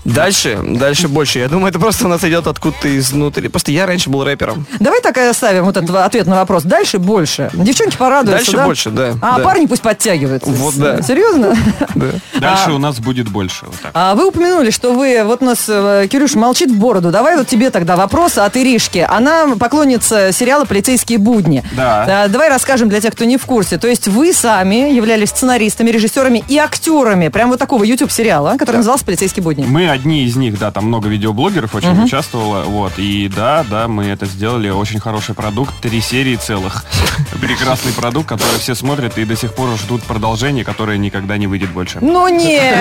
Дальше, 0.05 0.59
дальше 0.63 1.09
больше. 1.09 1.39
Я 1.41 1.49
думаю, 1.49 1.69
это 1.71 1.79
просто 1.79 2.07
у 2.07 2.09
нас 2.09 2.25
идет 2.25 2.47
откуда-то 2.47 2.97
изнутри. 2.99 3.49
Просто 3.49 3.71
я 3.73 3.87
раньше 3.87 4.09
был 4.11 4.25
рэпером. 4.25 4.67
Давай 4.81 5.01
так 5.01 5.17
и 5.19 5.21
оставим 5.21 5.65
вот 5.65 5.77
этот 5.77 5.95
ответ 5.95 6.27
на 6.27 6.37
вопрос. 6.37 6.63
Дальше 6.63 6.99
больше. 6.99 7.51
Девчонки 7.53 7.97
порадуются, 7.97 8.45
Дальше 8.47 8.57
да? 8.57 8.65
больше, 8.67 8.91
да, 8.91 9.15
А 9.21 9.39
да. 9.39 9.45
парни 9.45 9.67
пусть 9.67 9.83
подтягиваются. 9.83 10.51
Вот, 10.51 10.75
да. 10.77 11.03
Серьезно? 11.03 11.55
Дальше 12.41 12.65
А- 12.69 12.73
у 12.73 12.79
нас 12.79 12.99
будет 12.99 13.29
больше. 13.29 13.67
Вот 13.67 13.75
так. 13.81 13.91
А 13.95 14.15
вы 14.15 14.27
упомянули, 14.29 14.71
что 14.71 14.93
вы, 14.93 15.23
вот 15.25 15.43
у 15.43 15.45
нас 15.45 15.67
э, 15.69 16.07
Кирюш 16.11 16.35
молчит 16.35 16.71
в 16.71 16.77
бороду. 16.79 17.11
Давай 17.11 17.37
вот 17.37 17.47
тебе 17.47 17.71
тогда 17.71 17.97
вопрос 17.97 18.39
от 18.39 18.57
Иришки. 18.57 19.07
Она 19.09 19.49
поклонница 19.59 20.33
сериала 20.33 20.65
«Полицейские 20.65 21.19
будни». 21.19 21.63
Да. 21.77 22.25
А, 22.25 22.29
Давай 22.29 22.49
расскажем 22.49 22.89
для 22.89 23.01
тех, 23.01 23.13
кто 23.13 23.25
не 23.25 23.37
в 23.37 23.45
курсе. 23.47 23.77
То 23.79 23.87
есть 23.89 24.09
вы 24.09 24.33
сами 24.33 24.93
являлись 24.95 25.29
сценаристами, 25.31 25.91
режиссерами 25.91 26.43
и 26.49 26.57
актерами 26.59 27.29
прям 27.29 27.51
вот 27.51 27.59
такого 27.59 27.85
YouTube-сериала, 27.85 28.57
который 28.59 28.77
назывался 28.79 29.05
«Полицейские 29.05 29.43
будни». 29.43 29.65
Мы 29.67 29.90
одни 29.91 30.25
из 30.25 30.37
них, 30.37 30.59
да, 30.59 30.71
там 30.71 30.87
много 30.87 31.09
видеоблогеров 31.09 31.75
очень 31.75 32.05
участвовало, 32.05 32.63
вот, 32.63 32.93
и 32.99 33.29
да, 33.35 33.65
да, 33.69 33.89
мы 33.89 34.07
это 34.07 34.27
сделали, 34.27 34.69
очень 34.71 35.01
хороший 35.01 35.35
продукт, 35.35 35.75
три 35.81 36.01
серии 36.01 36.37
целых, 36.37 36.85
прекрасный 37.41 37.93
продукт, 37.93 38.29
который 38.29 38.59
все 38.59 38.75
смотрят 38.75 39.19
и 39.19 39.25
до 39.25 39.37
сих 39.37 39.55
пор 39.55 39.77
ждут 39.77 40.03
продолжения, 40.03 40.65
которое 40.65 40.99
никогда 40.99 41.37
не 41.37 41.47
выйдет 41.47 41.71
больше. 41.71 41.99
Ну 42.01 42.29
нет, 42.37 42.79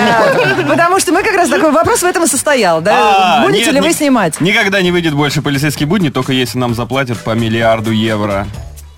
потому 0.68 1.00
что 1.00 1.12
мы 1.12 1.22
как 1.22 1.34
раз 1.34 1.48
такой 1.48 1.72
вопрос 1.72 2.02
в 2.02 2.04
этом 2.06 2.24
и 2.24 2.26
состоял, 2.26 2.80
да? 2.80 3.40
А, 3.40 3.42
Будете 3.46 3.70
ли 3.70 3.80
вы 3.80 3.88
ни- 3.88 3.92
снимать? 3.92 4.40
Никогда 4.40 4.80
не 4.82 4.90
выйдет 4.90 5.14
больше 5.14 5.42
полицейские 5.42 5.86
будни, 5.86 6.08
только 6.10 6.32
если 6.32 6.58
нам 6.58 6.74
заплатят 6.74 7.18
по 7.18 7.30
миллиарду 7.30 7.90
евро. 7.90 8.46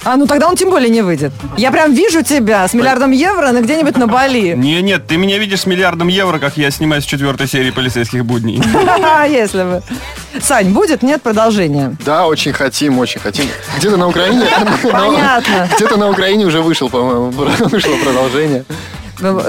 А, 0.04 0.16
ну 0.16 0.26
тогда 0.26 0.48
он 0.48 0.56
тем 0.56 0.70
более 0.70 0.90
не 0.90 1.02
выйдет. 1.02 1.32
Я 1.56 1.70
прям 1.70 1.92
вижу 1.92 2.22
тебя 2.22 2.66
с 2.66 2.74
миллиардом 2.74 3.12
евро 3.12 3.52
на 3.52 3.60
где-нибудь 3.60 3.96
на 3.96 4.06
Бали. 4.06 4.54
Не, 4.56 4.82
нет, 4.82 5.06
ты 5.06 5.16
меня 5.16 5.38
видишь 5.38 5.60
с 5.60 5.66
миллиардом 5.66 6.08
евро, 6.08 6.38
как 6.38 6.56
я 6.56 6.70
снимаюсь 6.70 7.04
в 7.04 7.08
четвертой 7.08 7.46
серии 7.46 7.70
полицейских 7.70 8.24
будней. 8.24 8.60
Если 9.28 9.62
бы. 9.62 9.82
Сань, 10.40 10.70
будет? 10.72 11.02
Нет 11.02 11.22
продолжения? 11.22 11.96
Да, 12.04 12.26
очень 12.26 12.52
хотим, 12.52 12.98
очень 12.98 13.20
хотим. 13.20 13.46
Где-то 13.78 13.96
на 13.96 14.08
Украине... 14.08 14.44
Понятно. 14.82 15.68
Где-то 15.76 15.96
на 15.96 16.10
Украине 16.10 16.46
уже 16.46 16.62
вышел, 16.62 16.88
по-моему, 16.88 17.30
вышло 17.30 17.94
продолжение. 18.02 18.64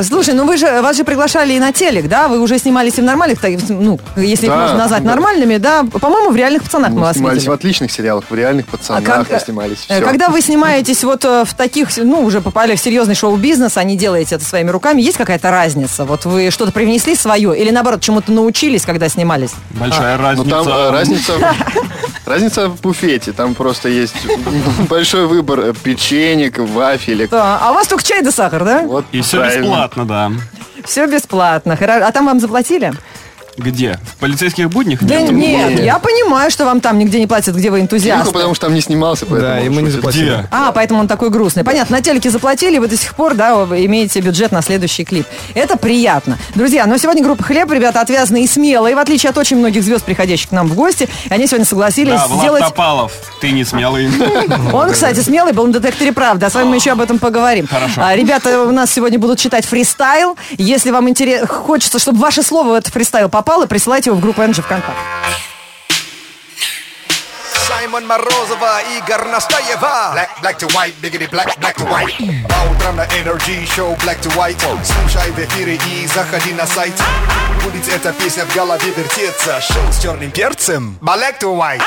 Слушай, 0.04 0.34
ну 0.36 0.46
вы 0.46 0.58
же, 0.58 0.82
вас 0.82 0.98
же 0.98 1.04
приглашали 1.04 1.54
и 1.54 1.60
на 1.60 1.72
телек, 1.72 2.08
да? 2.08 2.28
Вы 2.28 2.40
уже 2.40 2.58
снимались 2.60 2.98
и 2.98 3.02
в 3.02 3.04
нормальных, 3.06 3.40
ну, 3.70 4.00
если 4.18 4.46
их 4.48 4.52
Да, 4.52 4.58
можно 4.62 4.78
назвать 4.78 5.04
да. 5.04 5.10
нормальными, 5.10 5.58
да? 5.58 5.84
По-моему, 5.84 6.32
в 6.32 6.36
реальных 6.36 6.64
пацанах 6.64 6.90
мы, 6.90 6.96
Мы 6.96 7.02
вас 7.02 7.16
снимались 7.16 7.38
видели. 7.38 7.50
в 7.50 7.54
отличных 7.54 7.92
сериалах, 7.92 8.26
в 8.30 8.36
реальных 8.36 8.68
пацанах 8.68 9.04
как, 9.04 9.32
мы 9.32 9.40
снимались. 9.40 9.86
э, 9.90 9.96
всё. 9.98 10.06
Когда 10.06 10.30
вы 10.30 10.42
снимаетесь 10.42 11.04
вот 11.04 11.26
э, 11.26 11.44
в 11.46 11.54
таких, 11.54 11.90
ну, 11.98 12.22
уже 12.24 12.42
попали 12.42 12.76
в 12.76 12.80
серьезный 12.80 13.16
шоу-бизнес, 13.16 13.78
а 13.78 13.84
не 13.84 13.96
делаете 13.98 14.36
это 14.36 14.44
своими 14.46 14.70
руками, 14.70 15.02
есть 15.02 15.18
какая-то 15.18 15.50
разница? 15.50 16.06
Вот 16.06 16.26
вы 16.26 16.52
что-то 16.52 16.72
привнесли 16.72 17.16
свое 17.16 17.58
или, 17.58 17.72
наоборот, 17.72 18.02
чему-то 18.02 18.32
научились, 18.32 18.84
когда 18.84 19.10
снимались? 19.10 19.52
Большая 19.72 20.18
Ну 20.18 20.24
разница. 20.24 20.50
там 20.50 20.68
э, 20.68 20.90
разница, 20.92 21.34
разница 22.26 22.70
в 22.70 22.82
буфете. 22.82 23.32
Там 23.34 23.54
просто 23.56 23.90
есть 23.90 24.16
большой 24.90 25.28
выбор 25.28 25.60
э, 25.60 25.74
печенек, 25.74 26.60
вафелек. 26.60 27.30
Да. 27.30 27.60
А 27.62 27.72
у 27.72 27.74
вас 27.74 27.88
только 27.88 28.04
чай 28.04 28.22
да 28.22 28.32
сахар, 28.32 28.64
да? 28.64 28.82
Вот 28.84 29.06
И 29.12 29.22
все 29.22 29.38
правильно. 29.38 29.62
бесплатно, 29.64 30.06
да. 30.06 30.32
Все 30.86 31.08
бесплатно. 31.08 31.78
А 31.80 32.12
там 32.12 32.26
вам 32.26 32.40
заплатили? 32.40 32.92
Где? 33.58 34.00
В 34.04 34.18
полицейских 34.18 34.70
буднях? 34.70 35.04
Да 35.04 35.22
Нет. 35.22 35.32
нет, 35.32 35.80
я 35.84 36.00
понимаю, 36.00 36.50
что 36.50 36.66
вам 36.66 36.82
там 36.82 36.98
нигде 36.98 37.20
не 37.20 37.28
платят, 37.28 37.56
где 37.56 37.70
вы 37.70 37.82
энтузиаст. 37.82 38.22
Кирюха, 38.24 38.34
потому 38.34 38.56
что 38.56 38.66
там 38.66 38.74
не 38.74 38.82
снимался, 38.82 39.26
поэтому... 39.26 39.54
Да, 39.54 39.60
и 39.60 39.70
мы 39.70 39.84
не 39.84 39.92
заплатили. 39.92 40.24
Где? 40.24 40.48
А, 40.50 40.72
поэтому 40.72 41.02
он 41.02 41.08
такой 41.08 41.30
грустный. 41.30 41.64
Понятно, 41.64 41.98
на 41.98 42.02
телеке 42.02 42.32
заплатили, 42.32 42.80
вы 42.80 42.88
до 42.88 42.98
сих 42.98 43.14
пор, 43.14 43.36
да, 43.36 43.56
вы 43.56 43.86
имеете 43.86 44.22
бюджет 44.22 44.52
на 44.52 44.62
следующий 44.62 45.04
клип. 45.04 45.28
Это 45.54 45.78
приятно. 45.78 46.40
Друзья, 46.56 46.88
но 46.88 46.98
сегодня 46.98 47.24
группа 47.24 47.44
«Хлеб», 47.44 47.72
ребята 47.72 48.02
отвязные 48.02 48.46
и 48.46 48.48
смелые, 48.48 48.96
в 48.96 49.00
отличие 49.00 49.30
от 49.30 49.38
очень 49.38 49.58
многих 49.58 49.84
звезд, 49.84 50.04
приходящих 50.04 50.50
к 50.50 50.52
нам 50.52 50.68
в 50.68 50.74
гости. 50.74 51.08
Они 51.30 51.46
сегодня 51.46 51.66
согласились 51.66 52.14
Да, 52.14 52.28
Влад 52.28 52.40
сделать... 52.40 52.64
Топалов, 52.64 53.12
ты 53.40 53.52
не 53.52 53.64
смелый. 53.64 54.10
Он, 54.74 54.92
кстати, 54.92 55.20
смелый 55.20 55.54
был 55.54 55.68
на 55.68 55.74
детекторе 55.74 56.12
правды. 56.12 56.46
А 56.48 56.50
с 56.50 56.56
вами 56.56 56.70
мы 56.70 56.76
еще 56.78 56.92
об 56.92 57.02
этом 57.02 57.20
поговорим. 57.20 57.68
Хорошо. 57.68 58.02
А, 58.04 58.16
ребята 58.16 58.64
у 58.64 58.72
нас 58.72 58.92
сегодня 58.92 59.20
будут 59.20 59.38
читать 59.38 59.66
фристайл. 59.66 60.38
Если 60.58 60.90
вам 60.90 61.08
интерес... 61.08 61.48
хочется, 61.48 62.00
чтобы 62.00 62.18
ваше 62.18 62.42
слово 62.42 62.70
в 62.70 62.74
этот 62.74 62.92
фристайл 62.92 63.30
попало, 63.30 63.43
присылайте 63.68 64.10
его 64.10 64.18
в 64.18 64.22
группу 64.22 64.42
Энджи 64.42 64.62
ВКонтакте. 64.62 64.94
Саймон 67.68 68.08
Морозова, 68.08 68.82
Игорь 68.98 69.28
Настаева. 69.28 70.14
Black, 70.14 70.30
black 70.42 70.58
to 70.60 70.68
white, 70.74 70.94
biggity 71.02 71.30
black, 71.30 71.58
black 71.60 71.76
to 71.76 71.86
white. 71.90 72.14
По 72.48 72.72
утрам 72.72 72.96
на 72.96 73.06
Energy 73.08 73.66
Show 73.66 73.96
Black 74.00 74.22
to 74.22 74.32
white. 74.36 74.58
Слушай 74.84 75.32
в 75.32 75.40
эфире 75.40 75.80
и 75.88 76.08
заходи 76.08 76.54
на 76.54 76.66
сайт. 76.66 76.94
Будет 77.64 77.88
эта 77.90 78.14
песня 78.14 78.46
в 78.46 78.56
голове 78.56 78.92
вертеться. 78.96 79.60
Шоу 79.62 79.92
с 79.92 80.02
черным 80.02 80.32
перцем. 80.32 80.98
Black 81.02 81.40
to 81.40 81.56
white. 81.56 81.84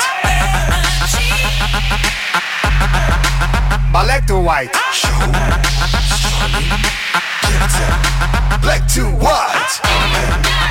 Black 3.91 4.25
to 4.27 4.43
white. 4.43 4.75
Шоу 4.93 6.26
Black 8.61 8.87
to 8.93 9.03
white 9.05 9.73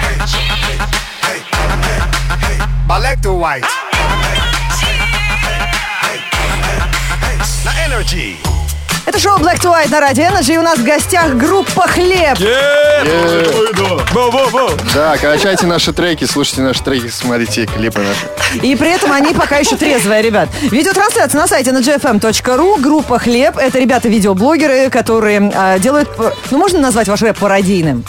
Hey, 0.03 0.17
hey, 0.19 0.47
hey, 0.63 0.79
hey, 1.23 1.41
hey, 1.83 2.59
hey. 2.59 2.67
Black 2.87 3.21
to 3.23 3.33
white 3.35 3.65
на 7.67 7.73
Energy. 7.85 8.56
Это 9.07 9.21
шоу 9.21 9.39
Black 9.39 9.61
to 9.61 9.73
White 9.73 9.91
на 9.91 10.01
Радио 10.01 10.25
Energy. 10.25 10.55
И 10.55 10.59
у 10.59 10.63
нас 10.63 10.79
в 10.79 10.85
гостях 10.85 11.35
группа 11.37 11.83
«Хлеб». 11.83 12.37
Да, 14.93 15.17
качайте 15.17 15.67
наши 15.67 15.93
треки, 15.93 16.25
слушайте 16.25 16.63
наши 16.63 16.83
треки, 16.83 17.09
смотрите 17.09 17.67
клипы 17.67 18.01
наши. 18.01 18.67
И 18.67 18.75
при 18.75 18.91
этом 18.91 19.13
они 19.13 19.33
пока 19.33 19.59
еще 19.59 19.77
трезвые, 19.77 20.23
ребят. 20.23 20.49
Видеотрансляция 20.61 21.41
на 21.41 21.47
сайте 21.47 21.71
на 21.71 21.79
gfm.ru. 21.79 22.81
Группа 22.81 23.21
«Хлеб». 23.21 23.57
Это 23.57 23.79
ребята-видеоблогеры, 23.79 24.91
которые 24.91 25.53
а, 25.55 25.79
делают... 25.79 26.09
Ну, 26.51 26.59
можно 26.59 26.81
назвать 26.81 27.07
ваш 27.07 27.23
рэп 27.23 27.39
пародийным? 27.39 28.05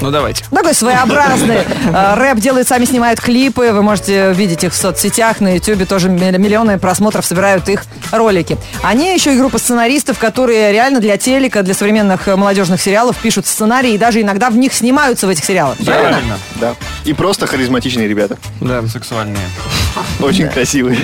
Ну, 0.00 0.10
давайте. 0.10 0.44
Такой 0.50 0.74
своеобразный. 0.74 1.58
А, 1.92 2.14
Рэп 2.18 2.38
делают, 2.38 2.68
сами 2.68 2.84
снимают 2.84 3.20
клипы. 3.20 3.70
Вы 3.72 3.82
можете 3.82 4.32
видеть 4.32 4.64
их 4.64 4.72
в 4.72 4.76
соцсетях, 4.76 5.40
на 5.40 5.54
ютубе 5.56 5.84
тоже 5.86 6.08
милли- 6.08 6.38
миллионы 6.38 6.78
просмотров 6.78 7.24
собирают 7.26 7.68
их 7.68 7.84
ролики. 8.12 8.56
Они 8.82 9.12
еще 9.12 9.34
и 9.34 9.38
группа 9.38 9.58
сценаристов, 9.58 10.18
которые 10.18 10.72
реально 10.72 11.00
для 11.00 11.16
телека, 11.16 11.62
для 11.62 11.74
современных 11.74 12.28
э, 12.28 12.36
молодежных 12.36 12.80
сериалов 12.80 13.16
пишут 13.16 13.46
сценарии 13.46 13.92
и 13.94 13.98
даже 13.98 14.20
иногда 14.20 14.50
в 14.50 14.56
них 14.56 14.72
снимаются 14.72 15.26
в 15.26 15.30
этих 15.30 15.44
сериалах. 15.44 15.76
Правильно. 15.84 16.38
Да. 16.56 16.74
И 17.04 17.12
просто 17.12 17.46
харизматичные 17.46 18.08
ребята. 18.08 18.36
Да. 18.60 18.86
Сексуальные. 18.86 19.38
Очень 20.20 20.48
красивые. 20.48 20.98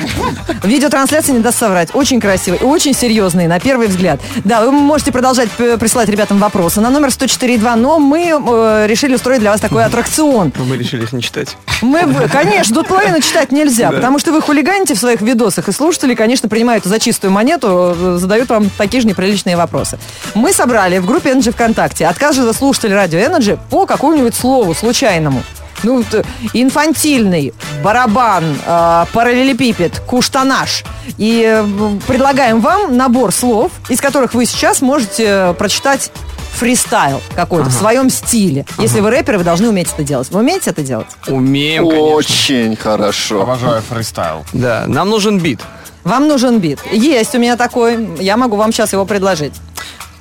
Видеотрансляция 0.63 1.35
не 1.35 1.41
даст 1.41 1.59
соврать. 1.59 1.95
Очень 1.95 2.21
красивый 2.21 2.61
и 2.61 2.65
очень 2.65 2.95
серьезный, 2.95 3.47
на 3.47 3.61
первый 3.61 3.89
взгляд. 3.89 4.21
Да, 4.45 4.63
вы 4.63 4.73
можете 4.73 5.13
продолжать 5.13 5.51
присылать 5.51 6.09
ребятам 6.09 6.39
вопросы 6.39 6.81
на 6.81 6.91
номер 6.91 7.09
104.2, 7.09 7.77
но 7.77 7.99
мы 7.99 8.29
э, 8.29 8.87
решили 8.87 9.15
устроить 9.15 9.41
для 9.41 9.51
вас 9.53 9.61
такой 9.61 9.85
аттракцион. 9.85 10.53
Мы 10.59 10.77
решили 10.77 11.03
их 11.05 11.13
не 11.13 11.23
читать. 11.23 11.57
Мы, 11.83 12.03
в- 12.07 12.29
конечно, 12.31 12.75
тут 12.75 12.89
половину 12.89 13.21
читать 13.21 13.53
нельзя, 13.53 13.91
потому 13.91 14.19
что 14.19 14.33
вы 14.33 14.41
хулиганите 14.41 14.95
в 14.95 14.99
своих 14.99 15.21
видосах, 15.21 15.69
и 15.69 15.73
слушатели, 15.73 16.15
конечно, 16.15 16.49
принимают 16.49 16.85
за 16.85 16.99
чистую 16.99 17.31
монету, 17.33 17.95
э, 17.97 18.17
задают 18.21 18.49
вам 18.49 18.71
такие 18.71 19.01
же 19.01 19.07
неприличные 19.09 19.57
вопросы. 19.57 19.99
Мы 20.35 20.53
собрали 20.53 20.99
в 20.99 21.07
группе 21.07 21.31
Energy 21.33 21.53
ВКонтакте 21.53 22.07
от 22.07 22.19
каждого 22.19 22.53
слушателя 22.53 22.95
радио 22.97 23.19
Energy 23.19 23.59
по 23.71 23.87
какому-нибудь 23.87 24.35
слову 24.35 24.75
случайному. 24.75 25.43
Ну, 25.83 26.03
э, 26.13 26.23
инфантильный, 26.55 27.53
барабан, 27.83 28.57
э, 28.65 29.05
параллелепипед, 29.13 30.01
куштанаш. 30.01 30.85
И 31.19 31.43
э, 31.47 31.65
предлагаем 32.07 32.61
вам 32.61 32.97
набор 32.97 33.33
слов, 33.33 33.73
из 33.89 34.01
которых 34.01 34.35
вы 34.35 34.47
сейчас 34.47 34.83
можете 34.83 35.55
прочитать 35.59 36.11
фристайл 36.57 37.21
какой-то 37.35 37.69
в 37.69 37.73
своем 37.73 38.11
стиле. 38.11 38.65
Если 38.79 39.01
вы 39.01 39.11
рэпер, 39.11 39.39
вы 39.39 39.45
должны 39.45 39.69
уметь 39.69 39.89
это 39.93 40.03
делать. 40.03 40.29
Вы 40.31 40.41
умеете 40.41 40.71
это 40.71 40.83
делать? 40.83 41.07
Умеем, 41.29 41.85
конечно. 41.85 42.07
Очень 42.07 42.77
хорошо. 42.77 43.43
Обожаю 43.43 43.83
фристайл. 43.83 44.45
Да, 44.53 44.85
нам 44.87 45.11
нужен 45.11 45.39
бит. 45.39 45.61
Вам 46.05 46.29
нужен 46.29 46.59
бит. 46.59 46.81
Есть 46.91 47.35
у 47.35 47.39
меня 47.39 47.57
такой. 47.57 48.17
Я 48.21 48.37
могу 48.37 48.57
вам 48.57 48.73
сейчас 48.73 48.93
его 48.93 49.05
предложить. 49.05 49.55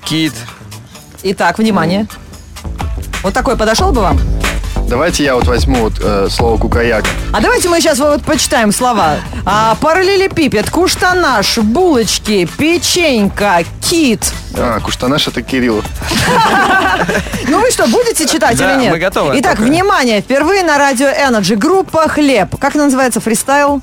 Кит. 0.03 0.33
Итак, 1.23 1.57
внимание. 1.57 2.07
Вот 3.23 3.33
такой 3.33 3.55
подошел 3.57 3.91
бы 3.91 4.01
вам? 4.01 4.19
Давайте 4.87 5.23
я 5.23 5.35
вот 5.35 5.47
возьму 5.47 5.77
вот, 5.77 5.93
э, 5.99 6.27
слово 6.29 6.57
кукаяка. 6.57 7.07
А 7.33 7.41
давайте 7.41 7.69
мы 7.69 7.81
сейчас 7.81 7.97
вот 7.99 8.21
почитаем 8.23 8.71
слова. 8.71 9.15
А, 9.43 9.75
параллелепипед, 9.81 10.69
куштанаш, 10.69 11.57
булочки, 11.57 12.47
печенька, 12.57 13.63
кит. 13.81 14.31
А, 14.55 14.79
Куштанаш 14.79 15.27
это 15.27 15.41
Кирилл. 15.41 15.83
Ну 17.47 17.59
вы 17.59 17.69
что, 17.71 17.87
будете 17.87 18.25
читать 18.27 18.59
или 18.59 18.79
нет? 18.81 18.91
мы 18.91 18.97
готовы. 18.99 19.39
Итак, 19.39 19.59
внимание, 19.59 20.21
впервые 20.21 20.63
на 20.63 20.77
радио 20.77 21.07
Energy 21.07 21.55
группа 21.55 22.07
«Хлеб». 22.07 22.57
Как 22.59 22.73
называется 22.75 23.19
фристайл? 23.19 23.81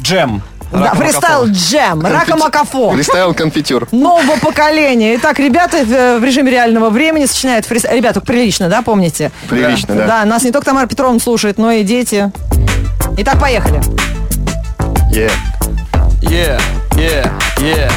Джем. 0.00 0.42
Да, 0.72 0.92
фристайл 0.94 1.46
джем, 1.46 2.06
rock 2.06 2.25
the 2.25 2.39
microphone. 2.39 2.92
Фристайл 2.92 3.34
конфитюр. 3.34 3.86
нового 3.92 4.38
поколения. 4.40 5.16
Итак, 5.16 5.38
ребята 5.38 5.84
в, 5.84 6.18
в 6.20 6.24
режиме 6.24 6.50
реального 6.50 6.90
времени 6.90 7.26
сочиняют 7.26 7.66
фристайл. 7.66 7.96
Ребята, 7.96 8.20
прилично, 8.20 8.68
да, 8.68 8.82
помните? 8.82 9.30
Прилично, 9.48 9.94
да. 9.94 10.06
Да, 10.06 10.24
нас 10.24 10.44
не 10.44 10.52
только 10.52 10.64
Тамара 10.66 10.86
Петровна 10.86 11.20
слушает, 11.20 11.58
но 11.58 11.70
и 11.70 11.84
дети. 11.84 12.24
Итак, 13.16 13.38
поехали. 13.40 13.80
Е. 15.14 15.30
Е, 16.30 16.58
е, 16.98 17.24
е. 17.62 17.88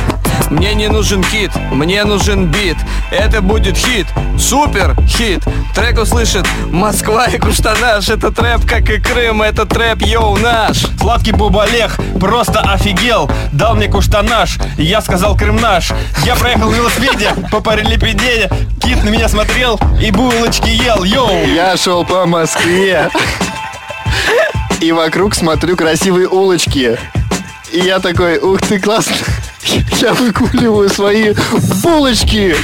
Мне 0.52 0.76
не 0.76 0.90
нужен 0.90 1.24
кит, 1.24 1.52
мне 1.72 2.04
нужен 2.04 2.46
бит. 2.46 2.76
Это 3.10 3.42
будет 3.42 3.78
хит, 3.78 4.06
супер 4.38 4.96
хит. 5.08 5.42
Трек 5.74 5.98
услышит 5.98 6.46
Москва 6.70 7.26
и 7.26 7.40
Куштанаш. 7.40 8.10
Это 8.10 8.32
трэп, 8.32 8.68
как 8.68 8.90
и 8.90 9.00
Крым, 9.00 9.42
это 9.42 9.66
трэп, 9.66 10.02
yo, 10.02 10.36
наш. 10.38 10.86
Сладкий 11.00 11.32
бубалех, 11.32 11.98
просто 12.20 12.60
офигел 12.60 13.32
Дал 13.52 13.76
мне 13.76 13.88
куштанаш, 13.88 14.60
я 14.78 15.02
сказал 15.02 15.36
Крым 15.36 15.56
наш 15.56 15.92
Я 16.26 16.36
проехал 16.36 16.70
на 16.70 16.76
велосипеде 16.76 17.32
по 17.52 17.60
параллелепипеде 17.60 18.52
Кит 18.84 19.04
на 19.04 19.10
меня 19.10 19.28
смотрел 19.28 19.80
и 20.00 20.12
булочки 20.12 20.70
ел, 20.70 21.04
yo 21.04 21.48
Я 21.48 21.76
шел 21.78 22.06
по 22.06 22.26
Москве. 22.28 23.10
И 24.82 24.92
вокруг 24.92 25.36
смотрю 25.36 25.78
красивые 25.78 26.28
улочки. 26.28 26.98
И 27.72 27.80
я 27.80 28.00
такой, 28.00 28.40
ух 28.40 28.60
ты, 28.62 28.80
классно. 28.80 29.16
Я 30.02 30.14
выкуливаю 30.14 30.90
свои 30.90 31.36
булочки. 31.84 32.56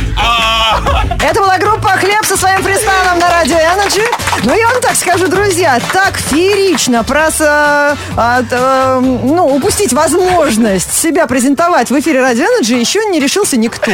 Это 1.24 1.40
была 1.40 1.60
группа 1.60 1.90
«Хлеб» 1.90 2.26
со 2.26 2.36
своим 2.36 2.64
фристайлом 2.64 3.20
на 3.20 3.30
радио 3.30 3.58
Energy. 3.58 4.02
Ну, 4.44 4.56
я 4.56 4.68
вам 4.68 4.82
так 4.82 4.96
скажу, 4.96 5.28
друзья, 5.28 5.80
так 5.92 6.18
феерично 6.18 7.04
просто 7.04 7.98
а, 8.16 8.44
а, 8.52 9.00
ну, 9.00 9.46
упустить 9.48 9.94
возможность 9.94 10.94
себя 10.94 11.26
презентовать 11.28 11.90
в 11.90 12.00
эфире 12.00 12.22
радио 12.22 12.46
Energy 12.46 12.80
еще 12.80 13.04
не 13.06 13.20
решился 13.20 13.58
никто. 13.58 13.92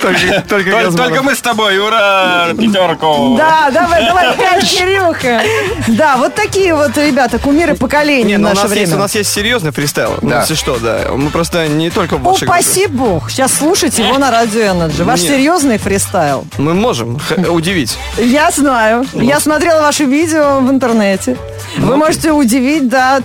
Только, 0.00 0.40
только 0.96 1.22
мы 1.22 1.34
с 1.34 1.40
тобой, 1.40 1.78
ура! 1.78 2.48
Пятерку! 2.58 3.36
Да, 3.36 3.70
давай, 3.70 4.06
давай, 4.06 4.36
пять, 4.36 4.64
Кирюха. 4.64 5.42
Да, 5.88 6.16
вот 6.16 6.34
такие 6.34 6.74
вот, 6.74 6.96
ребята, 6.96 7.38
кумиры 7.38 7.74
поколения 7.74 8.24
Не, 8.24 8.36
в 8.36 8.40
ну 8.40 8.46
у 8.46 8.48
наше 8.50 8.62
нас, 8.62 8.70
есть, 8.70 8.82
время. 8.86 8.96
у 8.96 8.98
нас 9.00 9.14
есть 9.14 9.32
серьезный 9.32 9.72
фристайл. 9.72 10.18
Ну, 10.22 10.36
если 10.40 10.54
что, 10.54 10.78
да. 10.78 11.08
Мы 11.14 11.30
просто 11.30 11.68
не 11.68 11.90
только 11.90 12.16
в 12.16 12.22
вашей 12.22 12.44
Упаси 12.44 12.86
бог, 12.86 13.30
сейчас 13.30 13.52
слушайте 13.52 14.02
его 14.02 14.18
на 14.18 14.30
радио 14.30 14.62
Energy. 14.62 15.04
Ваш 15.04 15.20
Нет. 15.20 15.30
серьезный 15.32 15.78
фристайл. 15.78 16.46
Мы 16.56 16.74
можем 16.74 17.20
удивить. 17.48 17.98
Я 18.16 18.50
знаю. 18.50 19.06
Я 19.12 19.38
смотрела 19.40 19.81
ваши 19.82 20.04
видео 20.04 20.60
в 20.60 20.70
интернете. 20.70 21.36
Вы 21.78 21.96
можете 21.96 22.32
удивить, 22.32 22.88
да, 22.88 23.20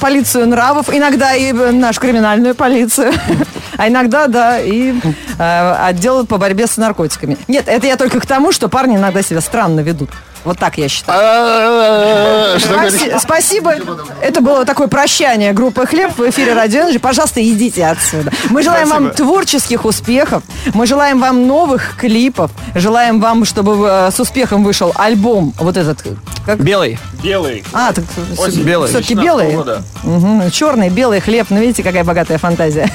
полицию 0.00 0.48
нравов, 0.48 0.88
иногда 0.92 1.34
и 1.34 1.52
э, 1.52 1.70
нашу 1.72 2.00
криминальную 2.00 2.54
полицию, 2.54 3.12
а 3.76 3.88
иногда, 3.88 4.26
да, 4.26 4.60
и 4.60 4.94
э, 5.38 5.74
отдел 5.88 6.26
по 6.26 6.38
борьбе 6.38 6.66
с 6.66 6.76
наркотиками. 6.76 7.36
Нет, 7.48 7.64
это 7.66 7.86
я 7.86 7.96
только 7.96 8.20
к 8.20 8.26
тому, 8.26 8.52
что 8.52 8.68
парни 8.68 8.96
иногда 8.96 9.22
себя 9.22 9.40
странно 9.40 9.80
ведут. 9.80 10.10
Вот 10.44 10.58
так 10.58 10.78
я 10.78 10.88
считаю. 10.88 11.20
А? 11.22 13.18
Спасибо. 13.20 13.74
Это 14.20 14.40
было 14.40 14.64
такое 14.64 14.88
прощание 14.88 15.52
группы 15.52 15.86
«Хлеб» 15.86 16.16
в 16.16 16.28
эфире 16.30 16.54
«Радио 16.54 16.82
Energy». 16.82 16.98
Пожалуйста, 16.98 17.42
идите 17.42 17.86
отсюда. 17.86 18.32
Мы 18.50 18.62
желаем 18.62 18.88
вам 18.88 19.10
творческих 19.10 19.84
успехов. 19.84 20.42
Мы 20.74 20.86
желаем 20.86 21.20
вам 21.20 21.46
новых 21.46 21.96
клипов. 21.96 22.50
Желаем 22.74 23.20
вам, 23.20 23.44
чтобы 23.44 23.86
э, 23.86 24.10
с 24.10 24.18
успехом 24.18 24.64
вышел 24.64 24.92
альбом. 24.96 25.52
Вот 25.58 25.76
этот. 25.76 26.02
Как? 26.44 26.58
Белый. 26.58 26.98
Белый. 27.22 27.64
А, 27.72 27.92
так 27.92 28.04
Осень. 28.36 28.62
белый. 28.62 28.88
все-таки 28.88 29.14
16 29.14 29.24
белый. 29.24 30.50
Черный, 30.50 30.88
белый 30.88 31.20
хлеб. 31.20 31.46
Ну, 31.50 31.60
видите, 31.60 31.82
какая 31.82 32.04
богатая 32.04 32.38
фантазия. 32.38 32.90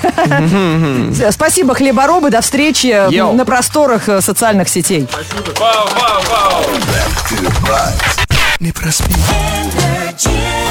Спасибо, 1.32 1.74
хлеборобы. 1.74 2.30
До 2.30 2.42
встречи 2.42 2.88
Yo. 2.88 3.34
на 3.34 3.46
просторах 3.46 4.10
э, 4.10 4.22
социальных 4.22 4.68
сетей. 4.68 5.08
Вау, 5.60 5.88
вау, 5.96 6.22
вау! 6.30 6.64
Не 8.60 8.72
проспи. 8.72 9.14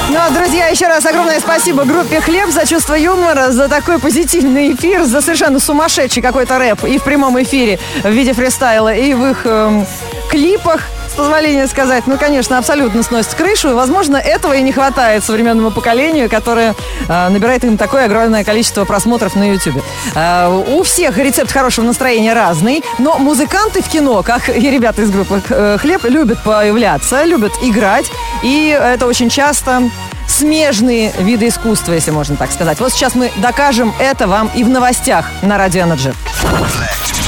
Ну, 0.08 0.16
а, 0.18 0.30
друзья, 0.30 0.66
еще 0.66 0.88
раз 0.88 1.06
огромное 1.06 1.38
спасибо 1.38 1.84
группе 1.84 2.20
«Хлеб» 2.20 2.50
за 2.50 2.66
чувство 2.66 2.94
юмора, 2.94 3.52
за 3.52 3.68
такой 3.68 3.98
позитивный 4.00 4.74
эфир, 4.74 5.04
за 5.04 5.20
совершенно 5.20 5.60
сумасшедший 5.60 6.22
какой-то 6.22 6.58
рэп 6.58 6.84
и 6.84 6.98
в 6.98 7.04
прямом 7.04 7.40
эфире 7.42 7.78
в 8.02 8.10
виде 8.10 8.32
фристайла, 8.32 8.92
и 8.92 9.14
в 9.14 9.24
их 9.24 9.46
эм, 9.46 9.86
клипах, 10.30 10.82
позволения 11.16 11.66
сказать. 11.66 12.06
Ну, 12.06 12.16
конечно, 12.18 12.58
абсолютно 12.58 13.02
сносит 13.02 13.34
крышу, 13.34 13.74
возможно, 13.74 14.16
этого 14.16 14.54
и 14.54 14.62
не 14.62 14.72
хватает 14.72 15.24
современному 15.24 15.70
поколению, 15.70 16.30
которое 16.30 16.74
э, 17.08 17.28
набирает 17.28 17.64
им 17.64 17.76
такое 17.76 18.04
огромное 18.04 18.44
количество 18.44 18.84
просмотров 18.84 19.34
на 19.34 19.50
YouTube. 19.50 19.82
Э, 20.14 20.48
у 20.48 20.82
всех 20.82 21.18
рецепт 21.18 21.50
хорошего 21.50 21.86
настроения 21.86 22.34
разный, 22.34 22.84
но 22.98 23.18
музыканты 23.18 23.82
в 23.82 23.88
кино, 23.88 24.22
как 24.22 24.48
и 24.48 24.70
ребята 24.70 25.02
из 25.02 25.10
группы 25.10 25.42
э, 25.48 25.78
«Хлеб», 25.80 26.04
любят 26.04 26.42
появляться, 26.44 27.24
любят 27.24 27.52
играть, 27.62 28.06
и 28.42 28.68
это 28.68 29.06
очень 29.06 29.30
часто 29.30 29.82
смежные 30.28 31.12
виды 31.18 31.48
искусства, 31.48 31.92
если 31.92 32.10
можно 32.10 32.36
так 32.36 32.52
сказать. 32.52 32.80
Вот 32.80 32.92
сейчас 32.92 33.14
мы 33.14 33.30
докажем 33.36 33.94
это 33.98 34.26
вам 34.26 34.50
и 34.54 34.64
в 34.64 34.68
новостях 34.68 35.26
на 35.42 35.56
Радио 35.56 35.84
Energy. 35.84 36.14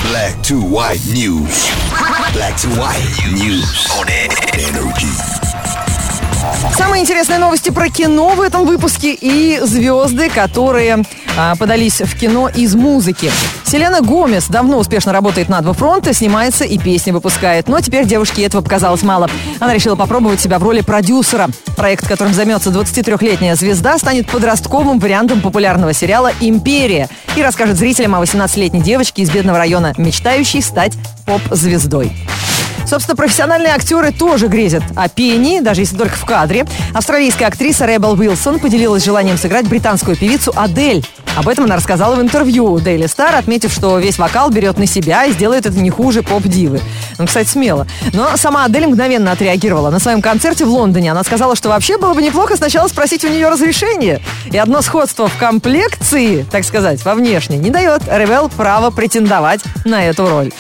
Black 0.09 0.43
to 0.45 0.55
white 0.55 1.05
news. 1.13 1.69
Black 2.33 2.57
to 2.63 2.69
white 2.81 3.05
news 3.31 3.87
on 3.93 4.09
energy. 4.55 5.13
Самые 6.75 7.03
интересные 7.03 7.39
новости 7.39 7.69
про 7.69 7.91
кино 7.91 8.31
в 8.31 8.41
этом 8.41 8.65
выпуске 8.65 9.13
и 9.13 9.61
звезды, 9.61 10.31
которые 10.31 11.05
а, 11.37 11.57
подались 11.57 12.01
в 12.01 12.19
кино 12.19 12.49
из 12.49 12.75
музыки. 12.75 13.31
Селена 13.69 14.01
Гомес 14.01 14.47
давно 14.49 14.79
успешно 14.79 15.13
работает 15.13 15.51
на 15.51 15.61
два 15.61 15.75
фронта, 15.75 16.15
снимается 16.15 16.65
и 16.65 16.79
песни 16.79 17.11
выпускает. 17.11 17.69
Но 17.69 17.83
теперь 17.83 18.07
девушке 18.07 18.43
этого 18.43 18.63
показалось 18.63 19.03
мало. 19.03 19.29
Она 19.61 19.75
решила 19.75 19.95
попробовать 19.95 20.41
себя 20.41 20.59
в 20.59 20.63
роли 20.63 20.81
продюсера. 20.81 21.49
Проект, 21.77 22.09
которым 22.09 22.33
займется 22.33 22.71
23-летняя 22.71 23.57
звезда, 23.57 23.99
станет 23.99 24.27
подростковым 24.27 24.99
вариантом 24.99 25.43
популярного 25.43 25.93
сериала 25.93 26.33
«Империя» 26.41 27.11
и 27.37 27.43
расскажет 27.43 27.77
зрителям 27.77 28.15
о 28.15 28.23
18-летней 28.23 28.81
девочке 28.81 29.21
из 29.21 29.31
бедного 29.31 29.59
района, 29.59 29.93
мечтающей 29.99 30.63
стать 30.63 30.95
поп-звездой. 31.27 32.17
Собственно, 32.89 33.17
профессиональные 33.17 33.75
актеры 33.75 34.13
тоже 34.13 34.47
грезят 34.47 34.83
о 34.97 35.11
пении, 35.11 35.61
даже 35.61 35.83
если 35.83 35.97
только 35.97 36.17
в 36.17 36.25
кадре. 36.25 36.65
Австралийская 36.95 37.49
актриса 37.49 37.85
Ребел 37.85 38.19
Уилсон 38.19 38.59
поделилась 38.59 39.05
желанием 39.05 39.37
сыграть 39.37 39.69
британскую 39.69 40.17
певицу 40.17 40.55
Адель. 40.57 41.05
Об 41.37 41.49
этом 41.49 41.65
она 41.65 41.77
рассказала 41.77 42.17
в 42.17 42.21
интервью 42.23 42.79
Daily 42.79 43.05
Star, 43.05 43.37
отметив, 43.37 43.73
что 43.73 43.99
весь 43.99 44.19
вокал 44.19 44.51
берет 44.51 44.79
на 44.79 44.87
себя 44.87 45.27
и 45.27 45.33
сделает 45.33 45.67
это 45.67 45.79
не 45.79 45.91
хуже 45.91 46.23
поп-дивы. 46.23 46.81
Ну, 47.19 47.27
кстати, 47.27 47.47
смело. 47.47 47.87
Но 48.15 48.37
сама 48.37 48.65
Адель 48.65 48.87
мгновенно 48.87 49.33
отреагировала. 49.33 49.91
На 49.91 49.99
своем 49.99 50.23
концерте 50.23 50.65
в 50.65 50.69
Лондоне 50.69 51.13
она 51.13 51.23
сказала, 51.25 51.57
что 51.57 51.69
вообще 51.69 51.99
было 51.99 52.15
бы 52.15 52.23
неплохо 52.23 52.57
сначала 52.57 52.89
спросить 52.89 53.23
у 53.23 53.29
нее 53.29 53.51
разрешение. 53.51 54.21
И 54.51 54.57
одно 54.57 54.81
сходство 54.81 55.29
в 55.29 55.37
комплекции, 55.37 56.47
так 56.51 56.65
сказать, 56.65 57.05
во 57.05 57.15
внешней, 57.15 57.59
не 57.59 57.69
дает 57.69 58.03
Ребел 58.11 58.49
право 58.49 58.91
претендовать 58.91 59.61
на 59.85 60.05
эту 60.07 60.27
роль. 60.27 60.53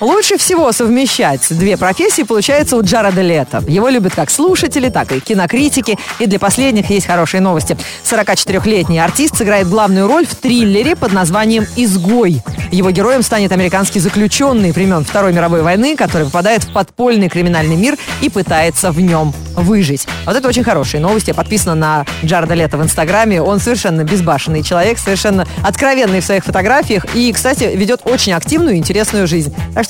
Лучше 0.00 0.38
всего 0.38 0.72
совмещать 0.72 1.46
две 1.50 1.76
профессии 1.76 2.22
получается 2.22 2.76
у 2.76 2.82
Джареда 2.82 3.20
Лето. 3.20 3.62
Его 3.68 3.90
любят 3.90 4.14
как 4.14 4.30
слушатели, 4.30 4.88
так 4.88 5.12
и 5.12 5.20
кинокритики. 5.20 5.98
И 6.18 6.26
для 6.26 6.38
последних 6.38 6.88
есть 6.88 7.06
хорошие 7.06 7.42
новости. 7.42 7.76
44-летний 8.04 8.98
артист 8.98 9.36
сыграет 9.36 9.68
главную 9.68 10.08
роль 10.08 10.26
в 10.26 10.34
триллере 10.36 10.96
под 10.96 11.12
названием 11.12 11.66
«Изгой». 11.76 12.42
Его 12.70 12.90
героем 12.92 13.22
станет 13.22 13.52
американский 13.52 14.00
заключенный 14.00 14.70
времен 14.70 15.04
Второй 15.04 15.32
мировой 15.34 15.62
войны, 15.62 15.96
который 15.96 16.24
попадает 16.24 16.64
в 16.64 16.72
подпольный 16.72 17.28
криминальный 17.28 17.76
мир 17.76 17.96
и 18.22 18.30
пытается 18.30 18.92
в 18.92 19.00
нем 19.00 19.34
выжить. 19.56 20.06
Вот 20.24 20.36
это 20.36 20.48
очень 20.48 20.64
хорошие 20.64 21.00
новости. 21.00 21.30
Я 21.30 21.34
подписана 21.34 21.74
на 21.74 22.06
Джареда 22.24 22.54
Лето 22.54 22.78
в 22.78 22.82
Инстаграме. 22.82 23.42
Он 23.42 23.58
совершенно 23.60 24.04
безбашенный 24.04 24.62
человек, 24.62 24.98
совершенно 24.98 25.46
откровенный 25.62 26.20
в 26.20 26.24
своих 26.24 26.44
фотографиях. 26.44 27.04
И, 27.14 27.32
кстати, 27.32 27.64
ведет 27.74 28.02
очень 28.04 28.32
активную 28.32 28.76
и 28.76 28.78
интересную 28.78 29.26
жизнь. 29.26 29.54
Так 29.74 29.84
что, 29.84 29.89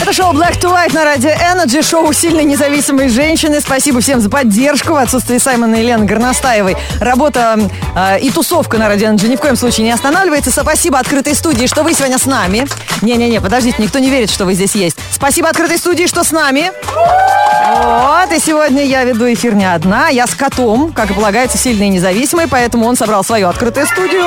Это 0.00 0.14
шоу 0.14 0.32
Black 0.32 0.58
to 0.58 0.72
White 0.72 0.94
на 0.94 1.04
радио 1.04 1.30
Energy, 1.30 1.82
шоу 1.82 2.10
сильной 2.14 2.44
независимой 2.44 3.10
женщины. 3.10 3.60
Спасибо 3.60 4.00
всем 4.00 4.20
за 4.20 4.30
поддержку 4.30 4.94
в 4.94 4.96
отсутствии 4.96 5.36
Саймона 5.36 5.74
и 5.74 5.82
Лены 5.82 6.06
Горностаевой. 6.06 6.76
Работа 7.00 7.58
э, 7.94 8.20
и 8.20 8.30
тусовка 8.30 8.78
на 8.78 8.88
радио 8.88 9.08
Energy 9.08 9.28
ни 9.28 9.36
в 9.36 9.40
коем 9.40 9.56
случае 9.56 9.84
не 9.84 9.92
останавливается. 9.92 10.50
Спасибо 10.50 10.98
открытой 10.98 11.34
студии, 11.34 11.66
что 11.66 11.82
вы 11.82 11.92
сегодня 11.92 12.18
с 12.18 12.24
нами. 12.24 12.66
Не-не-не, 13.02 13.42
подождите, 13.42 13.82
никто 13.82 13.98
не 13.98 14.08
верит, 14.08 14.30
что 14.30 14.46
вы 14.46 14.54
здесь 14.54 14.74
есть. 14.74 14.96
Спасибо 15.12 15.50
открытой 15.50 15.76
студии, 15.76 16.06
что 16.06 16.24
с 16.24 16.32
нами. 16.32 16.72
Вот, 17.68 18.32
и 18.32 18.40
сегодня 18.40 18.84
я 18.84 19.04
веду 19.04 19.30
эфир 19.30 19.54
не 19.54 19.70
одна. 19.70 20.08
Я 20.08 20.26
с 20.26 20.34
котом, 20.34 20.92
как 20.92 21.10
и 21.10 21.14
полагается, 21.14 21.58
сильной 21.58 21.88
и 21.88 21.90
независимой, 21.90 22.48
поэтому 22.48 22.86
он 22.86 22.96
собрал 22.96 23.22
свою 23.22 23.48
открытую 23.48 23.86
студию. 23.86 24.24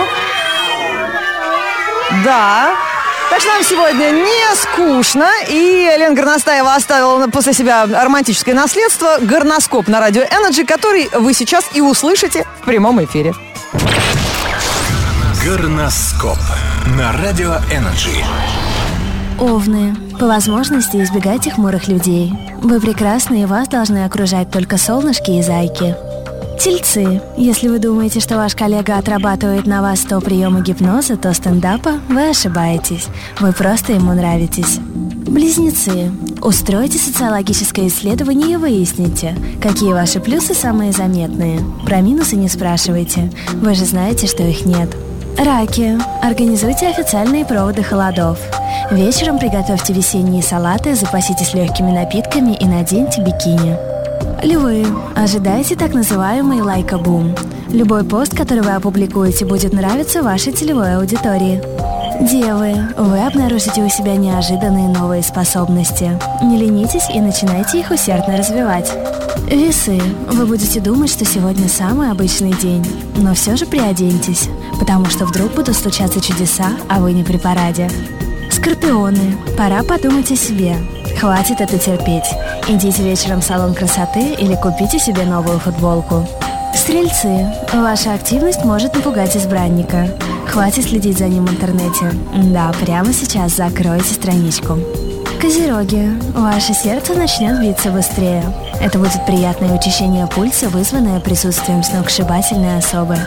Да. 2.23 2.92
Так 3.33 3.41
что 3.41 3.49
нам 3.49 3.63
сегодня 3.63 4.11
не 4.11 4.55
скучно. 4.55 5.27
И 5.49 5.91
Лена 5.97 6.13
Горностаева 6.13 6.75
оставила 6.75 7.25
после 7.25 7.53
себя 7.53 7.87
романтическое 7.87 8.53
наследство 8.53 9.17
горноскоп 9.19 9.87
на 9.87 9.99
радио 9.99 10.21
Energy, 10.21 10.63
который 10.63 11.09
вы 11.11 11.33
сейчас 11.33 11.65
и 11.73 11.81
услышите 11.81 12.45
в 12.61 12.65
прямом 12.65 13.03
эфире. 13.03 13.33
Горноскоп 15.43 16.37
на 16.95 17.11
радио 17.13 17.55
Energy. 17.71 18.23
Овны. 19.39 19.95
По 20.19 20.27
возможности 20.27 20.97
избегайте 20.97 21.49
хмурых 21.49 21.87
людей. 21.87 22.31
Вы 22.61 22.79
прекрасны 22.79 23.41
и 23.41 23.45
вас 23.47 23.67
должны 23.67 24.05
окружать 24.05 24.51
только 24.51 24.77
солнышки 24.77 25.31
и 25.31 25.41
зайки. 25.41 25.95
Тельцы, 26.63 27.21
если 27.35 27.67
вы 27.67 27.77
думаете, 27.77 28.21
что 28.21 28.37
ваш 28.37 28.55
коллега 28.55 28.97
отрабатывает 28.97 29.67
на 29.67 29.81
вас 29.81 29.99
100 29.99 30.21
приемов 30.21 30.63
гипноза, 30.63 31.17
то 31.17 31.33
стендапа, 31.33 31.95
вы 32.07 32.29
ошибаетесь. 32.29 33.07
Вы 33.41 33.51
просто 33.51 33.91
ему 33.91 34.13
нравитесь. 34.13 34.77
Близнецы. 34.79 36.13
Устройте 36.41 36.99
социологическое 36.99 37.89
исследование 37.89 38.53
и 38.53 38.55
выясните, 38.55 39.35
какие 39.61 39.91
ваши 39.91 40.21
плюсы 40.21 40.53
самые 40.53 40.93
заметные. 40.93 41.59
Про 41.85 41.99
минусы 41.99 42.37
не 42.37 42.47
спрашивайте. 42.47 43.29
Вы 43.55 43.75
же 43.75 43.83
знаете, 43.83 44.27
что 44.27 44.43
их 44.43 44.65
нет. 44.65 44.89
Раки. 45.37 45.99
Организуйте 46.21 46.87
официальные 46.87 47.43
проводы 47.43 47.83
холодов. 47.83 48.39
Вечером 48.89 49.37
приготовьте 49.37 49.91
весенние 49.91 50.41
салаты, 50.41 50.95
запаситесь 50.95 51.53
легкими 51.53 51.91
напитками 51.91 52.53
и 52.53 52.65
наденьте 52.65 53.21
бикини. 53.21 53.92
Львы. 54.43 54.85
Ожидайте 55.15 55.75
так 55.75 55.93
называемый 55.93 56.61
лайкобум. 56.61 57.33
Любой 57.69 58.03
пост, 58.03 58.35
который 58.35 58.61
вы 58.61 58.71
опубликуете, 58.71 59.45
будет 59.45 59.71
нравиться 59.71 60.21
вашей 60.21 60.51
целевой 60.51 60.97
аудитории. 60.97 61.61
Девы, 62.21 62.75
вы 62.97 63.25
обнаружите 63.25 63.81
у 63.81 63.89
себя 63.89 64.17
неожиданные 64.17 64.89
новые 64.89 65.23
способности. 65.23 66.19
Не 66.43 66.57
ленитесь 66.57 67.09
и 67.09 67.21
начинайте 67.21 67.79
их 67.79 67.91
усердно 67.91 68.35
развивать. 68.35 68.91
Весы, 69.49 70.01
вы 70.29 70.45
будете 70.45 70.81
думать, 70.81 71.09
что 71.09 71.23
сегодня 71.23 71.69
самый 71.69 72.11
обычный 72.11 72.53
день, 72.53 72.85
но 73.15 73.33
все 73.33 73.55
же 73.55 73.65
приоденьтесь, 73.65 74.49
потому 74.77 75.05
что 75.05 75.25
вдруг 75.25 75.53
будут 75.53 75.75
случаться 75.75 76.19
чудеса, 76.19 76.73
а 76.89 76.99
вы 76.99 77.13
не 77.13 77.23
при 77.23 77.37
параде. 77.37 77.89
Скорпионы, 78.51 79.37
пора 79.57 79.83
подумать 79.83 80.31
о 80.31 80.35
себе. 80.35 80.75
Хватит 81.19 81.61
это 81.61 81.77
терпеть. 81.77 82.25
Идите 82.67 83.03
вечером 83.03 83.41
в 83.41 83.45
салон 83.45 83.73
красоты 83.73 84.33
или 84.33 84.55
купите 84.55 84.99
себе 84.99 85.23
новую 85.23 85.59
футболку. 85.59 86.27
Стрельцы, 86.75 87.47
ваша 87.71 88.13
активность 88.13 88.65
может 88.65 88.95
напугать 88.95 89.37
избранника. 89.37 90.07
Хватит 90.47 90.85
следить 90.85 91.17
за 91.17 91.25
ним 91.25 91.45
в 91.45 91.51
интернете. 91.51 92.11
Да, 92.51 92.71
прямо 92.81 93.13
сейчас 93.13 93.55
закройте 93.55 94.13
страничку. 94.13 94.77
Козероги, 95.39 96.09
ваше 96.33 96.73
сердце 96.73 97.13
начнет 97.13 97.59
биться 97.59 97.89
быстрее. 97.89 98.43
Это 98.81 98.97
будет 98.97 99.25
приятное 99.25 99.77
учащение 99.77 100.25
пульса, 100.27 100.69
вызванное 100.69 101.19
присутствием 101.19 101.83
сногсшибательной 101.83 102.77
особы. 102.77 103.17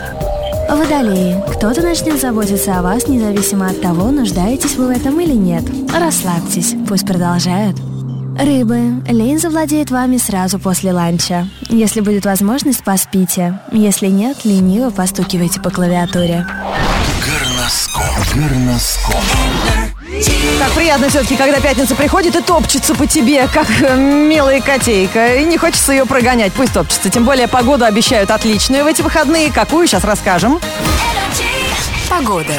Водолеи, 0.69 1.41
кто-то 1.55 1.81
начнет 1.81 2.19
заботиться 2.19 2.77
о 2.77 2.81
вас, 2.81 3.07
независимо 3.07 3.67
от 3.67 3.81
того, 3.81 4.11
нуждаетесь 4.11 4.75
вы 4.75 4.87
в 4.87 4.89
этом 4.89 5.19
или 5.19 5.33
нет. 5.33 5.63
Расслабьтесь, 5.93 6.75
пусть 6.87 7.07
продолжают. 7.07 7.77
Рыбы. 8.37 9.01
Лень 9.07 9.39
завладеет 9.39 9.89
вами 9.89 10.17
сразу 10.17 10.59
после 10.59 10.93
ланча. 10.93 11.47
Если 11.69 12.01
будет 12.01 12.25
возможность, 12.25 12.83
поспите. 12.83 13.59
Если 13.71 14.07
нет, 14.07 14.43
лениво 14.43 14.91
постукивайте 14.91 15.59
по 15.59 15.71
клавиатуре. 15.71 16.45
Горноскоп. 17.25 18.35
Горноскоп. 18.35 19.15
Так 20.59 20.71
приятно 20.71 21.07
все-таки, 21.07 21.35
когда 21.35 21.59
пятница 21.59 21.95
приходит 21.95 22.35
и 22.35 22.41
топчется 22.41 22.95
по 22.95 23.05
тебе, 23.05 23.47
как 23.47 23.67
э, 23.81 23.95
милая 23.95 24.59
котейка. 24.59 25.35
И 25.35 25.45
не 25.45 25.57
хочется 25.57 25.91
ее 25.91 26.07
прогонять, 26.07 26.51
пусть 26.53 26.73
топчется. 26.73 27.09
Тем 27.09 27.25
более 27.25 27.47
погоду 27.47 27.85
обещают 27.85 28.31
отличную 28.31 28.83
в 28.83 28.87
эти 28.87 29.03
выходные. 29.03 29.51
Какую, 29.51 29.85
сейчас 29.85 30.03
расскажем. 30.03 30.59
Погода. 32.09 32.53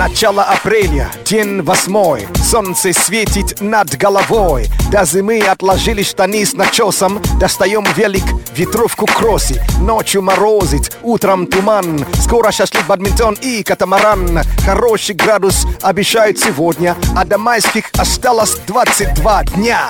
Начало 0.00 0.44
апреля, 0.44 1.10
день 1.26 1.60
восьмой. 1.60 2.26
Солнце 2.42 2.94
светит 2.94 3.60
над 3.60 3.98
головой. 3.98 4.70
До 4.90 5.04
зимы 5.04 5.40
отложили 5.40 6.02
штаны 6.02 6.46
с 6.46 6.54
начесом. 6.54 7.20
Достаем 7.38 7.84
велик, 7.94 8.24
ветровку 8.56 9.04
кроси 9.04 9.60
Ночью 9.78 10.22
морозит, 10.22 10.96
утром 11.02 11.46
туман. 11.46 12.06
Скоро 12.14 12.50
шашлык, 12.50 12.86
бадминтон 12.86 13.34
и 13.42 13.62
катамаран. 13.62 14.40
Хороший 14.64 15.14
градус 15.14 15.66
обещают 15.82 16.38
сегодня. 16.38 16.96
А 17.14 17.26
до 17.26 17.36
майских 17.36 17.90
осталось 17.98 18.56
22 18.66 19.44
дня 19.54 19.84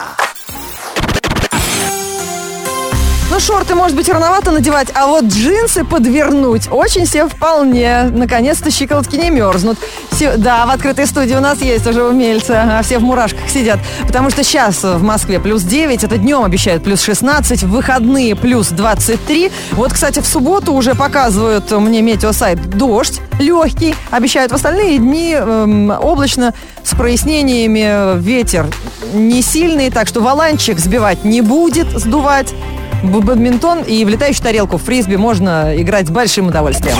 Ну, 3.30 3.38
шорты, 3.38 3.76
может 3.76 3.96
быть, 3.96 4.08
рановато 4.08 4.50
надевать, 4.50 4.88
а 4.92 5.06
вот 5.06 5.26
джинсы 5.26 5.84
подвернуть 5.84 6.68
очень 6.68 7.06
себе 7.06 7.28
вполне. 7.28 8.10
Наконец-то 8.10 8.72
щиколотки 8.72 9.14
не 9.14 9.30
мерзнут. 9.30 9.78
Все- 10.10 10.36
да, 10.36 10.66
в 10.66 10.70
открытой 10.70 11.06
студии 11.06 11.34
у 11.34 11.40
нас 11.40 11.62
есть 11.62 11.86
уже 11.86 12.02
умельцы, 12.02 12.50
а 12.50 12.82
все 12.82 12.98
в 12.98 13.02
мурашках 13.02 13.48
сидят. 13.48 13.78
Потому 14.04 14.30
что 14.30 14.42
сейчас 14.42 14.82
в 14.82 15.00
Москве 15.04 15.38
плюс 15.38 15.62
9, 15.62 16.02
это 16.02 16.18
днем 16.18 16.42
обещают 16.42 16.82
плюс 16.82 17.02
16, 17.02 17.62
в 17.62 17.70
выходные 17.70 18.34
плюс 18.34 18.70
23. 18.70 19.52
Вот, 19.72 19.92
кстати, 19.92 20.18
в 20.18 20.26
субботу 20.26 20.72
уже 20.72 20.96
показывают 20.96 21.70
мне 21.70 22.02
метеосайт 22.02 22.58
дождь 22.70 23.20
легкий. 23.38 23.94
Обещают 24.10 24.50
в 24.50 24.56
остальные 24.56 24.98
дни 24.98 25.34
эм, 25.38 25.90
облачно 25.90 26.52
с 26.82 26.96
прояснениями 26.96 28.18
ветер 28.20 28.66
не 29.14 29.40
сильный, 29.40 29.90
так 29.90 30.08
что 30.08 30.20
валанчик 30.20 30.80
сбивать 30.80 31.24
не 31.24 31.42
будет, 31.42 31.86
сдувать. 31.96 32.52
В 33.02 33.24
бадминтон 33.24 33.82
и 33.82 34.04
в 34.04 34.08
летающую 34.08 34.42
тарелку 34.42 34.76
в 34.76 34.82
фрисби 34.82 35.16
можно 35.16 35.72
играть 35.76 36.06
с 36.08 36.10
большим 36.10 36.48
удовольствием. 36.48 36.96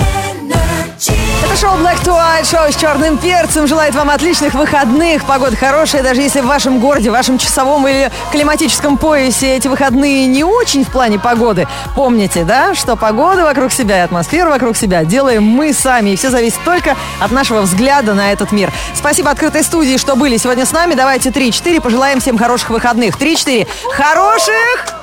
Это 1.42 1.56
шоу 1.58 1.76
Black 1.78 2.04
to 2.04 2.14
White, 2.14 2.48
шоу 2.48 2.70
с 2.70 2.76
черным 2.76 3.16
перцем. 3.18 3.66
Желает 3.66 3.94
вам 3.94 4.10
отличных 4.10 4.54
выходных. 4.54 5.24
Погода 5.24 5.56
хорошая, 5.56 6.02
даже 6.02 6.20
если 6.20 6.40
в 6.40 6.46
вашем 6.46 6.78
городе, 6.78 7.10
в 7.10 7.12
вашем 7.12 7.38
часовом 7.38 7.88
или 7.88 8.10
климатическом 8.30 8.98
поясе 8.98 9.56
эти 9.56 9.66
выходные 9.66 10.26
не 10.26 10.44
очень 10.44 10.84
в 10.84 10.92
плане 10.92 11.18
погоды. 11.18 11.66
Помните, 11.96 12.44
да, 12.44 12.74
что 12.74 12.96
погода 12.96 13.44
вокруг 13.44 13.72
себя 13.72 13.98
и 13.98 14.00
атмосфера 14.02 14.50
вокруг 14.50 14.76
себя 14.76 15.04
делаем 15.04 15.42
мы 15.42 15.72
сами. 15.72 16.10
И 16.10 16.16
все 16.16 16.30
зависит 16.30 16.60
только 16.64 16.94
от 17.18 17.32
нашего 17.32 17.62
взгляда 17.62 18.14
на 18.14 18.30
этот 18.30 18.52
мир. 18.52 18.70
Спасибо 18.94 19.30
открытой 19.30 19.64
студии, 19.64 19.96
что 19.96 20.16
были 20.16 20.36
сегодня 20.36 20.66
с 20.66 20.72
нами. 20.72 20.94
Давайте 20.94 21.30
3-4. 21.30 21.80
Пожелаем 21.80 22.20
всем 22.20 22.36
хороших 22.38 22.70
выходных. 22.70 23.18
3-4. 23.18 23.66
Хороших! 23.92 24.99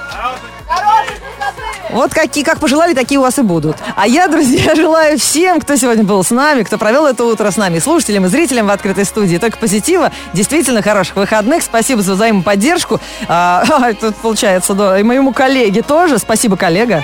Вот 1.90 2.14
какие, 2.14 2.44
как 2.44 2.60
пожелали, 2.60 2.94
такие 2.94 3.20
у 3.20 3.24
вас 3.24 3.40
и 3.40 3.42
будут. 3.42 3.78
А 3.96 4.08
я, 4.08 4.28
друзья, 4.28 4.76
желаю 4.76 5.18
всем, 5.18 5.60
кто 5.60 5.76
сегодня 5.78 6.04
был 6.04 6.24
с 6.24 6.32
нами, 6.32 6.64
кто 6.64 6.78
провел 6.78 7.08
это 7.08 7.24
утро 7.24 7.50
с 7.50 7.58
нами, 7.58 7.80
слушателям 7.80 8.26
и 8.26 8.30
зрителям 8.30 8.68
в 8.68 8.72
открытой 8.72 9.06
студии, 9.06 9.38
только 9.38 9.58
позитива, 9.58 10.12
действительно 10.34 10.82
хороших 10.82 11.16
выходных. 11.16 11.64
Спасибо 11.64 12.02
за 12.02 12.14
взаимоподдержку. 12.14 13.00
А, 13.28 13.64
тут 14.02 14.16
получается, 14.18 14.74
да, 14.74 15.00
и 15.00 15.04
моему 15.04 15.34
коллеге 15.34 15.82
тоже. 15.82 16.20
Спасибо, 16.20 16.58
коллега. 16.58 17.04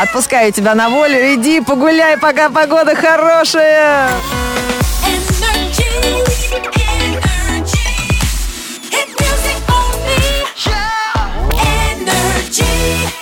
Отпускаю 0.00 0.52
тебя 0.52 0.74
на 0.74 0.88
волю. 0.88 1.34
Иди 1.34 1.60
погуляй, 1.60 2.18
пока 2.18 2.50
погода 2.50 2.94
хорошая. 2.94 4.08
ー 12.82 13.21